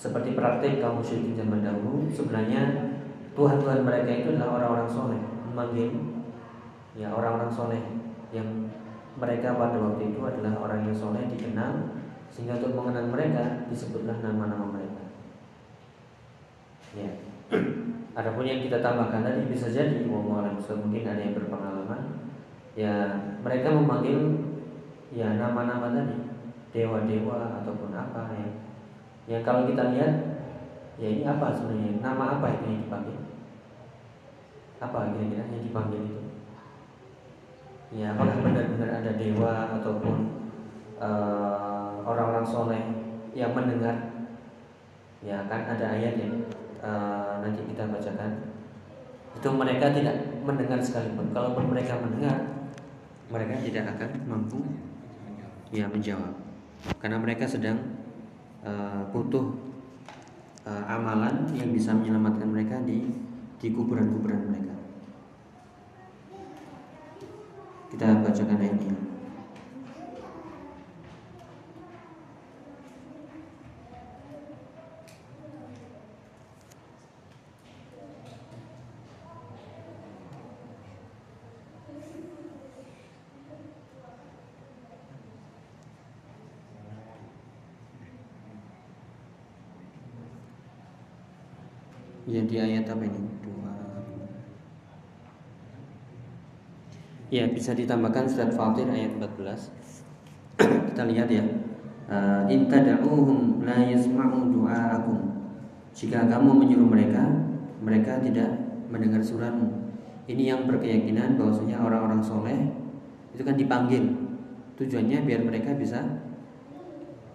[0.00, 2.96] seperti praktik kaum musyrikin zaman dahulu, sebenarnya
[3.36, 5.20] Tuhan-Tuhan mereka itu adalah orang-orang soleh,
[5.52, 5.92] memanggil
[6.96, 7.82] ya orang-orang soleh
[8.32, 8.48] yang
[9.20, 12.00] mereka pada waktu itu adalah orang yang soleh dikenal
[12.32, 15.04] sehingga untuk mengenal mereka disebutlah nama-nama mereka.
[16.96, 17.10] Ya.
[18.16, 22.00] Adapun yang kita tambahkan tadi bisa jadi mungkin ada yang berpengalaman
[22.74, 24.18] ya mereka memanggil
[25.12, 26.16] ya nama-nama tadi
[26.72, 28.69] dewa-dewa ataupun apa ya.
[29.30, 30.42] Ya kalau kita lihat
[30.98, 32.02] ya ini apa sebenarnya?
[32.02, 33.18] Nama apa itu yang dipanggil?
[34.82, 36.20] Apa kira-kira yang dipanggil itu?
[37.94, 40.16] Ya apakah benar-benar ada dewa ataupun
[40.98, 42.82] uh, orang-orang soleh
[43.30, 44.26] yang mendengar?
[45.22, 46.34] Ya kan ada ayat yang
[46.82, 48.50] uh, nanti kita bacakan.
[49.38, 51.30] Itu mereka tidak mendengar sekalipun.
[51.30, 52.66] Kalaupun mereka mendengar,
[53.30, 54.58] mereka tidak akan mampu
[55.70, 56.34] ya menjawab
[56.98, 57.99] karena mereka sedang
[58.64, 59.46] uh, butuh
[60.66, 63.08] uh, amalan yang bisa menyelamatkan mereka di
[63.60, 64.74] di kuburan-kuburan mereka.
[67.92, 69.10] Kita bacakan ayat ini.
[92.30, 93.22] Ya di ayat apa ini?
[93.46, 93.72] Dua.
[97.30, 99.70] Ya bisa ditambahkan surat Fatir ayat 14
[100.90, 101.46] Kita lihat ya.
[102.10, 105.30] Uh, In tada'uhum la yasma'u du'aakum.
[105.94, 107.22] Jika kamu menyuruh mereka
[107.78, 108.50] Mereka tidak
[108.90, 109.94] mendengar suratmu.
[110.26, 112.58] Ini yang berkeyakinan bahwasanya orang-orang soleh
[113.30, 114.10] Itu kan dipanggil.
[114.74, 116.02] Tujuannya biar mereka bisa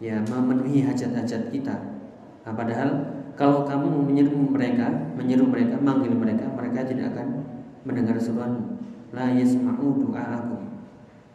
[0.03, 1.75] Ya memenuhi hajat-hajat kita.
[2.43, 4.87] Nah, Padahal kalau kamu menyeru mereka,
[5.19, 7.43] menyeru mereka, manggil mereka, mereka tidak akan
[7.83, 8.79] mendengar seruanmu.
[9.11, 10.63] La yasma'u du'aakum.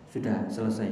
[0.09, 0.91] Sudah selesai.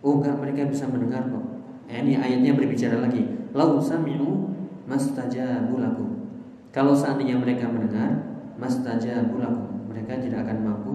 [0.00, 1.44] Oh enggak mereka bisa mendengar kok.
[1.88, 3.26] Eh, ini ayatnya berbicara lagi.
[3.56, 4.48] Lau sami'u
[4.84, 6.08] mastajabu lakum.
[6.70, 8.20] Kalau seandainya mereka mendengar,
[8.56, 9.88] mastajabu lakum.
[9.90, 10.92] Mereka tidak akan mampu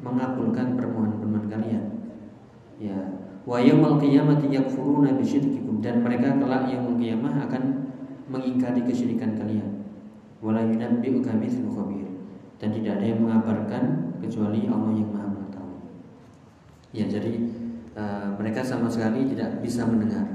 [0.00, 1.84] mengabulkan permohonan-permohonan kalian.
[2.78, 2.98] Ya.
[3.44, 7.77] Wa yaumil qiyamati yakfuruna bisyirkikum dan mereka kelak yaumul qiyamah akan
[8.28, 9.82] mengingkari kesyirikan kalian.
[10.38, 12.06] Wala yunabbi'uka mithlu khabir.
[12.60, 13.82] Dan tidak ada yang mengabarkan
[14.22, 15.80] kecuali Allah yang Maha mengetahui.
[16.94, 17.32] Ya, jadi
[17.96, 20.28] uh, mereka sama sekali tidak bisa mendengar.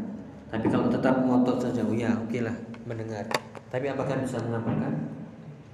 [0.49, 2.53] Tapi kalau tetap ngotot saja, oh ya oke okay lah
[2.85, 3.25] mendengar.
[3.71, 4.93] Tapi apakah bisa mengabarkan?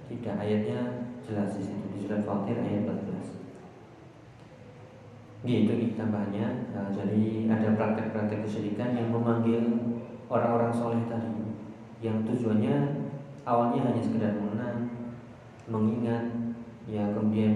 [0.07, 0.35] Tidak.
[0.39, 0.79] Ayatnya
[1.25, 5.45] jelas di situ di surat Fatir ayat 14.
[5.45, 6.47] Gitu ini tambahannya.
[6.75, 9.61] Nah, jadi ada praktek-praktek kesyirikan yang memanggil
[10.31, 11.48] orang-orang soleh tadi
[11.99, 12.75] yang tujuannya
[13.43, 14.77] awalnya hanya sekedar mengenang,
[15.67, 16.25] mengingat,
[16.87, 17.55] ya kemudian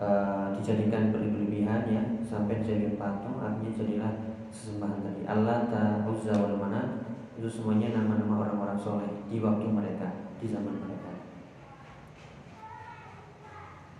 [0.00, 4.12] uh, dijadikan berlebihan ya sampai jadi patung akhirnya jadilah
[4.48, 5.22] sesembahan tadi.
[5.28, 7.04] Allah ta Uzza wal Manat
[7.36, 11.12] itu semuanya nama-nama orang-orang soleh di waktu mereka di zaman mereka.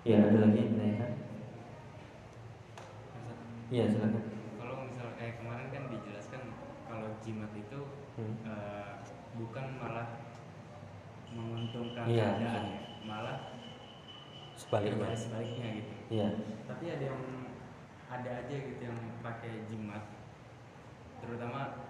[0.09, 1.13] Ya ada lagi yang ditanyakan?
[3.69, 4.25] Ya silakan.
[5.21, 6.43] Eh kemarin kan dijelaskan
[6.89, 7.81] kalau jimat itu
[8.17, 8.37] Hmm.
[8.43, 8.80] eh,
[9.41, 10.09] bukan malah
[11.31, 12.75] menguntungkan Iya, keadaan iya.
[12.77, 13.39] ya, malah
[14.59, 15.95] sebaliknya berbalik sebaliknya gitu.
[16.11, 16.29] iya
[16.69, 17.23] Tapi ada yang
[18.11, 20.03] ada aja gitu yang pakai jimat,
[21.23, 21.87] terutama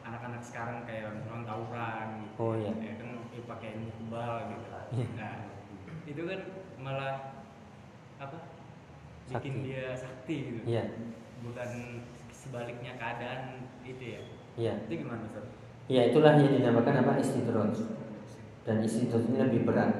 [0.00, 2.34] anak-anak sekarang kayak misalnya tawuran gitu.
[2.38, 4.66] oh iya ya kan ya pakai ilmu kebal gitu.
[4.90, 5.06] Iya.
[5.16, 5.34] Nah,
[6.04, 6.40] itu kan
[6.78, 7.14] malah
[8.20, 8.38] apa?
[9.30, 9.66] Bikin Sakti.
[9.66, 10.60] dia sakti gitu.
[10.68, 10.84] iya
[11.40, 11.70] Bukan
[12.30, 14.22] sebaliknya keadaan itu ya.
[14.58, 15.46] iya Itu gimana, Ustaz?
[15.90, 17.18] Ya itulah yang dinamakan apa?
[17.18, 17.74] Istidroj.
[18.62, 19.90] Dan istidroj ini lebih berat.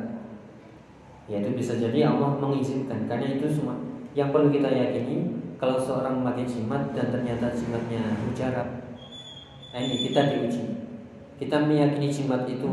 [1.27, 3.11] Ya itu bisa jadi Allah mengizinkan.
[3.11, 3.75] Karena itu semua
[4.15, 5.31] Yang perlu kita yakini
[5.63, 8.67] Kalau seorang memakai jimat dan ternyata jimatnya mujarab
[9.71, 10.65] Nah ini kita diuji.
[11.39, 12.71] Kita meyakini jimat itu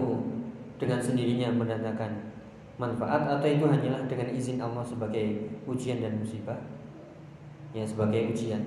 [0.77, 2.33] Dengan sendirinya mendatangkan
[2.77, 6.57] manfaat Atau itu hanyalah dengan izin Allah sebagai ujian dan musibah?
[7.73, 8.61] Ya sebagai ujian.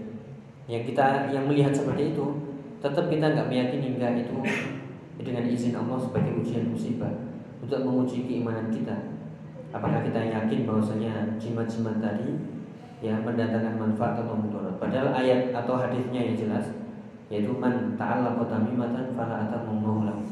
[0.70, 2.49] Yang kita yang melihat seperti itu
[2.80, 4.36] tetap kita nggak meyakini enggak itu
[5.20, 7.12] dengan izin Allah sebagai ujian musibah
[7.60, 8.96] untuk menguji keimanan kita.
[9.70, 12.40] Apakah kita yakin bahwasanya jimat-jimat tadi
[13.04, 14.80] ya mendatangkan manfaat atau mudarat?
[14.80, 16.66] Padahal ayat atau hadisnya yang jelas
[17.30, 20.24] yaitu man ta'allaqa tamimatan fala atammu lahu.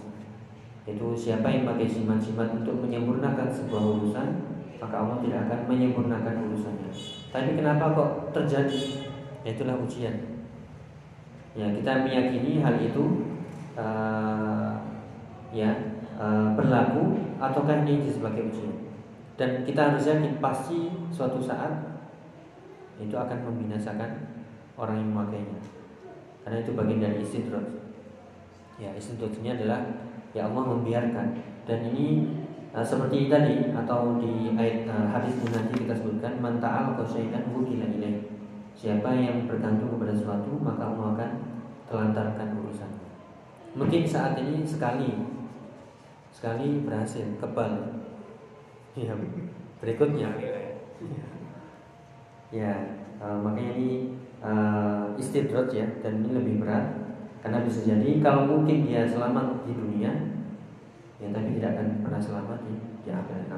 [0.89, 4.29] Itu siapa yang pakai jimat-jimat untuk menyempurnakan sebuah urusan,
[4.81, 6.91] maka Allah tidak akan menyempurnakan urusannya.
[7.29, 9.05] Tapi kenapa kok terjadi?
[9.45, 10.38] Itulah ujian.
[11.57, 13.25] Ya, kita meyakini hal itu
[13.79, 14.77] uh,
[15.55, 15.71] ya
[16.19, 18.75] uh, berlaku ataukah ini sebagai ujian.
[19.39, 22.03] Dan kita harus yakin pasti suatu saat
[22.99, 24.11] itu akan membinasakan
[24.75, 25.61] orang yang memakainya.
[26.43, 27.67] Karena itu bagian dari istidroj.
[28.79, 29.83] Ya, ini adalah
[30.35, 31.27] ya Allah membiarkan
[31.67, 32.31] dan ini
[32.71, 37.87] uh, seperti tadi atau di ayat uh, hadis nanti kita sebutkan man ta'al syai'an wukila
[37.91, 38.38] ilaih.
[38.79, 41.31] Siapa yang bergantung kepada sesuatu maka Allah akan
[41.91, 42.91] telantarkan urusan.
[43.75, 45.19] Mungkin saat ini sekali
[46.31, 47.99] sekali berhasil kebal.
[48.95, 49.15] Ya,
[49.79, 50.31] berikutnya
[52.49, 52.73] ya
[53.21, 53.91] uh, makanya ini
[54.41, 56.97] uh, istidroj ya dan ini lebih berat
[57.45, 60.11] karena bisa jadi kalau mungkin dia selamat di dunia
[61.21, 62.75] ya tapi tidak akan pernah selamat di
[63.05, 63.53] di akhirat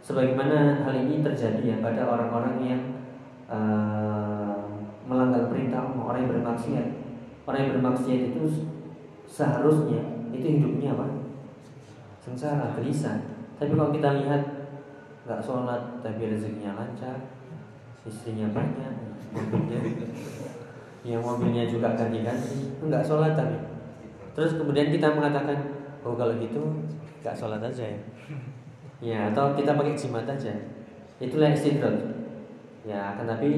[0.00, 2.82] sebagaimana hal ini terjadi ya pada orang-orang yang
[3.50, 4.54] uh,
[5.10, 6.86] melanggar perintah Allah, orang yang bermaksiat.
[7.44, 8.70] Orang yang bermaksiat itu
[9.26, 11.06] seharusnya itu hidupnya apa?
[12.22, 13.18] Sengsara gelisah.
[13.58, 14.42] Tapi kalau kita lihat
[15.26, 17.28] nggak sholat tapi rezekinya lancar
[18.06, 18.94] istrinya banyak
[19.34, 19.80] mobilnya.
[21.02, 22.78] Ya mobilnya juga ganti-ganti.
[22.80, 23.58] Nggak sholat tapi.
[24.32, 25.58] Terus kemudian kita mengatakan
[26.06, 26.86] oh kalau gitu
[27.20, 28.00] nggak sholat aja ya.
[29.00, 30.54] Ya atau kita pakai jimat aja.
[31.20, 32.19] Itulah istidroj
[32.84, 33.50] ya akan tapi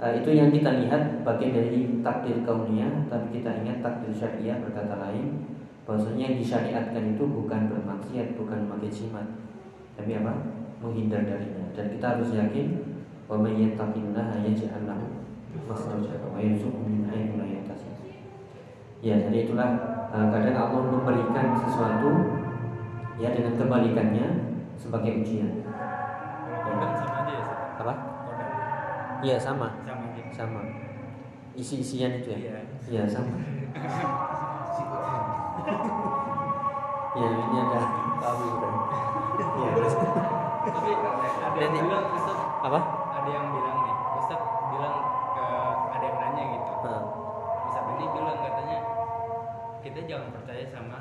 [0.00, 4.96] uh, itu yang kita lihat bagian dari takdir kauniyah tapi kita ingat takdir syariah berkata
[4.96, 5.44] lain
[5.84, 9.26] bahwasanya yang disyariatkan itu bukan bermaksiat bukan memakai jimat
[9.96, 10.32] tapi apa
[10.80, 12.66] menghindar darinya dan kita harus yakin
[13.26, 15.06] wa may yattaqillaha yaj'al lahu
[15.64, 17.92] makhraja wa yarzuqhu min haitsu la yahtasib.
[19.00, 19.70] Ya, jadi itulah
[20.12, 22.10] uh, kadang Allah memberikan sesuatu
[23.16, 24.26] ya dengan kebalikannya
[24.76, 25.64] sebagai ujian.
[26.66, 26.88] Ya?
[27.80, 28.15] Apa?
[29.24, 29.68] Iya, sama.
[29.84, 30.30] sama gitu.
[30.32, 30.60] Sama.
[31.56, 32.38] Isi-isian itu ya.
[32.38, 32.56] Iya.
[32.88, 33.34] Iya, sama.
[37.16, 37.80] Ya, ini ada
[38.20, 39.72] tahu Iya.
[40.68, 40.90] Tapi
[41.56, 42.80] ada yang bilang Ustaz, Apa?
[43.16, 44.96] ada yang bilang nih, Ustaz bilang
[45.32, 45.46] ke
[45.96, 46.72] ada yang nanya gitu.
[46.84, 47.02] Nah,
[47.64, 48.78] Ustaz ini bilang katanya
[49.80, 50.98] kita jangan percaya sama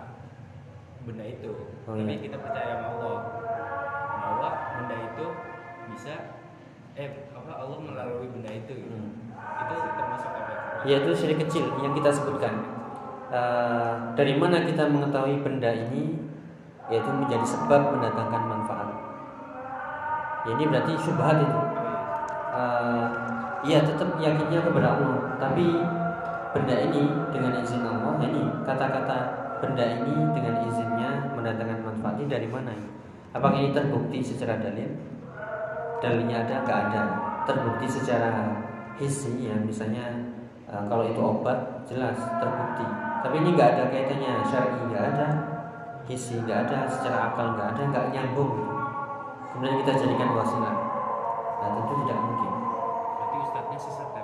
[1.03, 1.51] benda itu,
[1.83, 2.23] Oh, tapi iya.
[2.31, 3.17] kita percaya sama Allah
[4.15, 4.49] bahwa
[4.79, 5.25] benda itu
[5.91, 6.13] bisa
[6.95, 7.09] eh
[7.45, 8.97] apa Allah melalui benda itu gitu.
[8.97, 9.29] Hmm.
[9.37, 10.53] Itu termasuk apa?
[10.85, 12.53] yaitu syirik kecil yang kita sebutkan.
[13.29, 16.17] Eh, dari mana kita mengetahui benda ini
[16.89, 18.89] yaitu menjadi sebab mendatangkan manfaat.
[20.45, 21.59] Ya, ini berarti syubhat itu.
[22.57, 23.05] Eh,
[23.65, 25.81] Iya tetap yakinnya kepada Allah, tapi
[26.53, 29.17] benda ini dengan izin Allah, ini kata-kata
[29.57, 32.77] benda ini dengan izinnya mendatangkan manfaat ini dari mana?
[33.33, 34.85] Apakah ini terbukti secara dalil?
[35.97, 37.03] Dalilnya ada nggak ada?
[37.45, 38.57] Terbukti secara
[38.97, 40.05] hisi ya, misalnya
[40.65, 42.85] eh, kalau itu obat jelas terbukti.
[43.25, 45.27] Tapi ini nggak ada kaitannya syar'i nggak ada,
[46.05, 48.51] hisi nggak ada, secara akal nggak ada, nggak nyambung.
[48.57, 48.73] gitu.
[49.53, 50.75] Kemudian kita jadikan wasilah.
[51.55, 52.51] Nah tentu tidak mungkin
[53.15, 54.23] Berarti ustadznya sesat ya?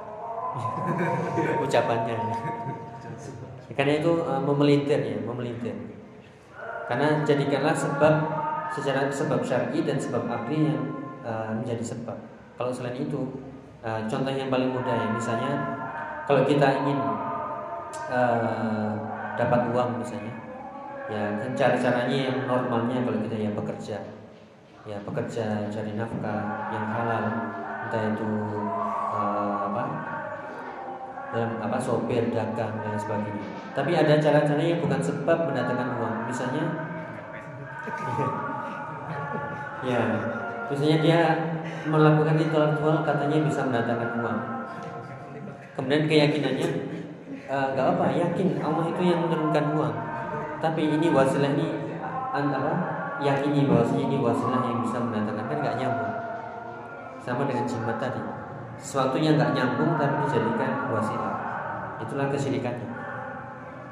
[1.66, 2.18] ucapannya.
[3.72, 5.76] Karena itu uh, memelintir ya, memelintir.
[6.92, 8.14] Karena jadikanlah sebab
[8.72, 10.82] secara sebab syar'i dan sebab akli yang
[11.24, 12.18] uh, menjadi sebab.
[12.62, 13.18] Kalau selain itu,
[13.82, 15.50] uh, contoh yang paling mudah ya, misalnya
[16.30, 17.02] kalau kita ingin
[18.14, 18.94] uh,
[19.34, 20.30] dapat uang misalnya
[21.10, 23.98] ya kan cara-caranya yang normalnya kalau kita ya bekerja.
[24.86, 27.26] Ya bekerja cari nafkah yang halal
[27.90, 28.30] entah itu
[29.10, 29.84] uh, apa
[31.34, 33.42] dalam apa sopir dagang dan sebagainya.
[33.74, 36.66] Tapi ada cara-cara yang bukan sebab mendatangkan uang misalnya
[39.90, 40.02] ya
[40.72, 41.20] misalnya dia
[41.84, 44.40] melakukan ritual-ritual katanya bisa mendatangkan uang.
[45.76, 46.70] Kemudian keyakinannya
[47.52, 49.96] eh, nggak uh, apa yakin Allah itu yang menurunkan uang.
[50.64, 51.68] Tapi ini wasilah ini
[52.32, 52.74] apa
[53.20, 56.14] yakini bahwasanya ini wasilah yang bisa mendatangkan kan nggak nyambung.
[57.20, 58.24] Sama dengan jimat tadi.
[58.80, 61.34] Sesuatu yang nggak nyambung tapi dijadikan wasilah.
[62.00, 62.88] Itulah kesyirikannya.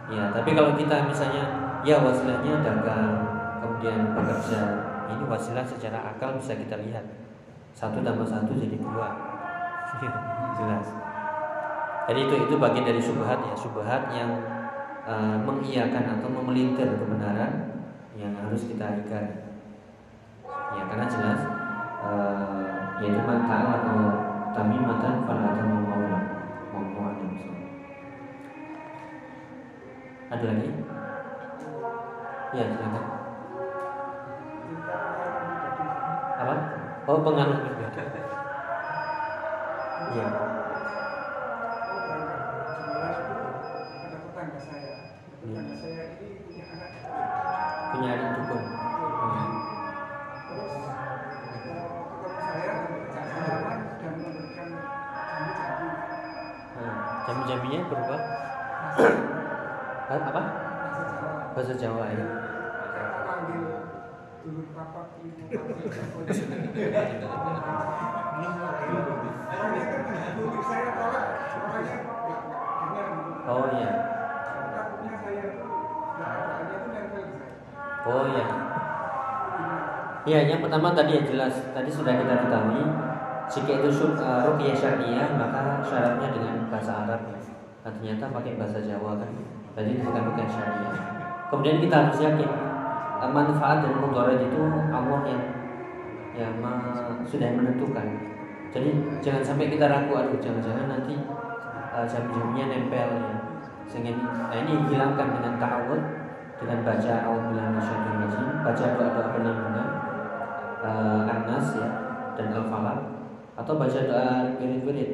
[0.10, 1.44] Ya tapi kalau kita misalnya
[1.86, 3.14] ya wasilahnya dagang
[3.62, 7.06] kemudian bekerja ini wasilah secara akal bisa kita lihat.
[7.74, 9.10] Satu tambah satu jadi dua.
[10.60, 10.88] Jelas.
[12.10, 13.56] Jadi itu itu bagian dari subhat ya.
[13.58, 14.32] Subhat yang
[15.06, 17.80] uh, mengiyakan atau memelintir kebenaran
[18.18, 19.48] yang harus kita hindari
[20.70, 21.40] ya karena jelas
[22.04, 23.98] uh, yaitu mantan atau
[24.54, 25.50] tamimatan pada
[30.30, 30.70] ada lagi?
[32.54, 33.19] Ya silakan
[37.10, 37.88] oh pengaruh juga.
[40.14, 40.26] Ya
[47.90, 48.62] punya anak dukun.
[49.20, 49.50] Hmm.
[57.28, 58.18] jambi-jambinya berupa?
[60.10, 60.44] Apa?
[61.58, 62.39] Bahasa Jawa ya
[65.20, 65.28] Oh
[73.74, 73.90] iya.
[78.06, 78.46] Oh iya.
[80.30, 82.86] Iya, yang pertama tadi yang jelas tadi sudah kita ketahui
[83.50, 83.90] jika itu
[84.22, 87.22] uh, rukyah syariah maka syaratnya dengan bahasa Arab.
[87.82, 89.34] Nah, ternyata pakai bahasa Jawa kan.
[89.76, 90.94] Jadi bukan bukan syariah.
[91.50, 92.69] Kemudian kita harus yakin
[93.28, 94.62] manfaat dan mudarat itu
[94.96, 95.44] Allah yang
[96.40, 96.56] yang
[97.28, 98.08] sudah menentukan.
[98.70, 98.90] Jadi
[99.20, 101.20] jangan sampai kita ragu aduh jangan-jangan nanti
[101.92, 103.34] uh, jam-jamnya nempel ya.
[103.90, 106.02] Sehingga ini, nah ini hilangkan dengan ta'awud
[106.62, 108.30] dengan baca auzubillahi minasyaitonir
[108.62, 109.88] baca doa-doa perlindungan
[110.86, 111.90] uh, Anas ya
[112.38, 113.00] dan Al-Falaq
[113.58, 115.12] atau baca doa wirid-wirid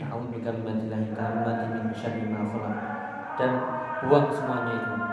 [0.00, 2.76] A'udzu bikalimatillahi tammati min syarri ma khalaq
[3.36, 3.50] dan
[4.00, 5.09] buang semuanya itu.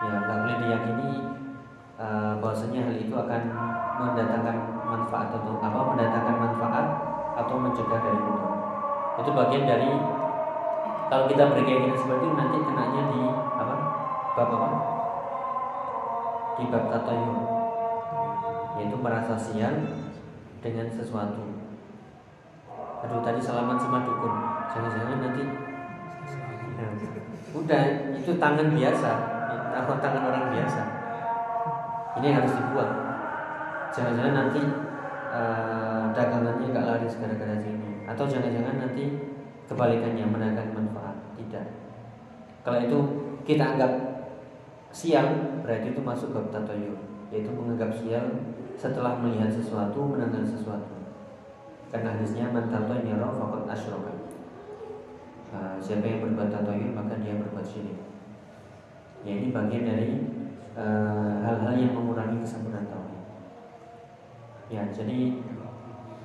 [0.00, 1.10] Ya, nggak boleh diyakini
[2.00, 3.42] uh, bahwasanya hal itu akan
[4.00, 4.56] mendatangkan
[4.88, 6.86] manfaat atau apa mendatangkan manfaat
[7.36, 8.34] atau mencegah dari itu.
[9.20, 9.90] Itu bagian dari
[11.12, 13.20] kalau kita berkeyakinan seperti itu nanti kenanya di
[14.32, 14.68] bab apa?
[16.56, 17.36] Di bab tatayur
[18.80, 19.74] yaitu merasa sial
[20.64, 21.44] dengan sesuatu.
[23.04, 24.32] Aduh tadi salaman sama dukun,
[24.72, 25.44] jangan-jangan nanti
[26.76, 26.88] ya,
[27.56, 27.82] udah
[28.16, 29.12] itu tangan biasa,
[29.74, 30.82] atau tangan orang biasa.
[32.20, 32.94] Ini harus dibuang.
[33.90, 34.62] Jangan-jangan nanti
[35.30, 39.04] uh, dagangannya gak laris gara-gara sini, atau jangan-jangan nanti
[39.66, 41.16] kebalikannya menangkan manfaat.
[41.38, 41.66] Tidak.
[42.60, 42.98] Kalau itu
[43.48, 43.92] kita anggap
[44.90, 46.98] siang berarti itu masuk bab tatoyur
[47.30, 48.26] yaitu menganggap siang
[48.74, 50.98] setelah melihat sesuatu mendengar sesuatu
[51.94, 54.12] karena hadisnya man tatoyara faqad asyraka
[55.54, 57.98] uh, siapa yang berbuat tatoyur maka dia berbuat syirik
[59.26, 60.10] ya ini bagian dari
[60.74, 63.22] eh, hal-hal uh, yang mengurangi kesempurnaan tauhid.
[64.70, 65.18] Ya jadi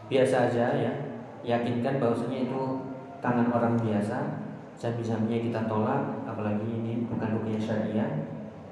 [0.07, 0.93] biasa aja ya.
[1.45, 2.61] Yakinkan bahwasanya itu
[3.21, 4.41] tangan orang biasa
[4.73, 8.11] jam-jamnya kita tolak apalagi ini bukan rukyah syariah.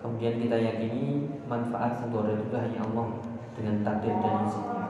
[0.02, 3.08] Kemudian kita yakini manfaat sendiri itu hanya Allah
[3.54, 4.84] dengan takdir dan izinnya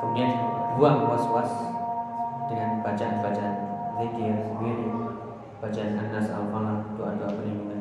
[0.00, 0.32] kemudian
[0.76, 1.50] buang was-was
[2.46, 3.56] dengan bacaan-bacaan
[3.96, 4.92] zikir, wirid,
[5.58, 7.75] bacaan anas al-falaq, doa-doa perlindungan.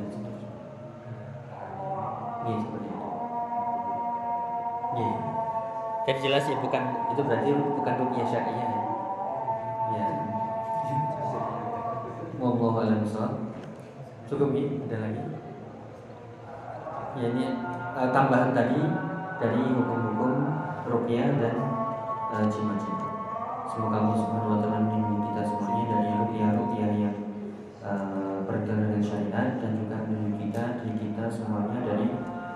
[2.46, 3.08] Ini seperti itu.
[4.96, 5.08] Ini.
[6.06, 8.82] Jadi jelas ya bukan itu berarti bukan rukyah syariah ya.
[9.98, 10.08] Ya.
[12.38, 13.02] Wallahu a'lam
[14.26, 15.36] Cukup ya, ada lagi
[17.16, 17.48] ya ini
[17.96, 18.80] uh, tambahan tadi
[19.40, 20.32] dari hukum-hukum
[20.84, 21.56] rukyah dan
[22.32, 23.12] uh, jimat-jimat.
[23.72, 27.18] Semoga Allah Subhanahu wa taala melindungi kita semuanya dari rukyah-rukyah yang
[27.84, 32.08] uh, berjalan dengan syariat dan juga melindungi kita dari kita semuanya dari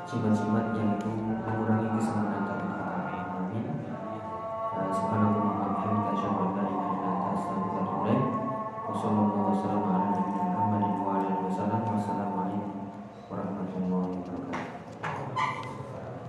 [0.09, 1.09] jimat-jimat yang itu
[1.45, 2.58] mengurangi kesempurnaan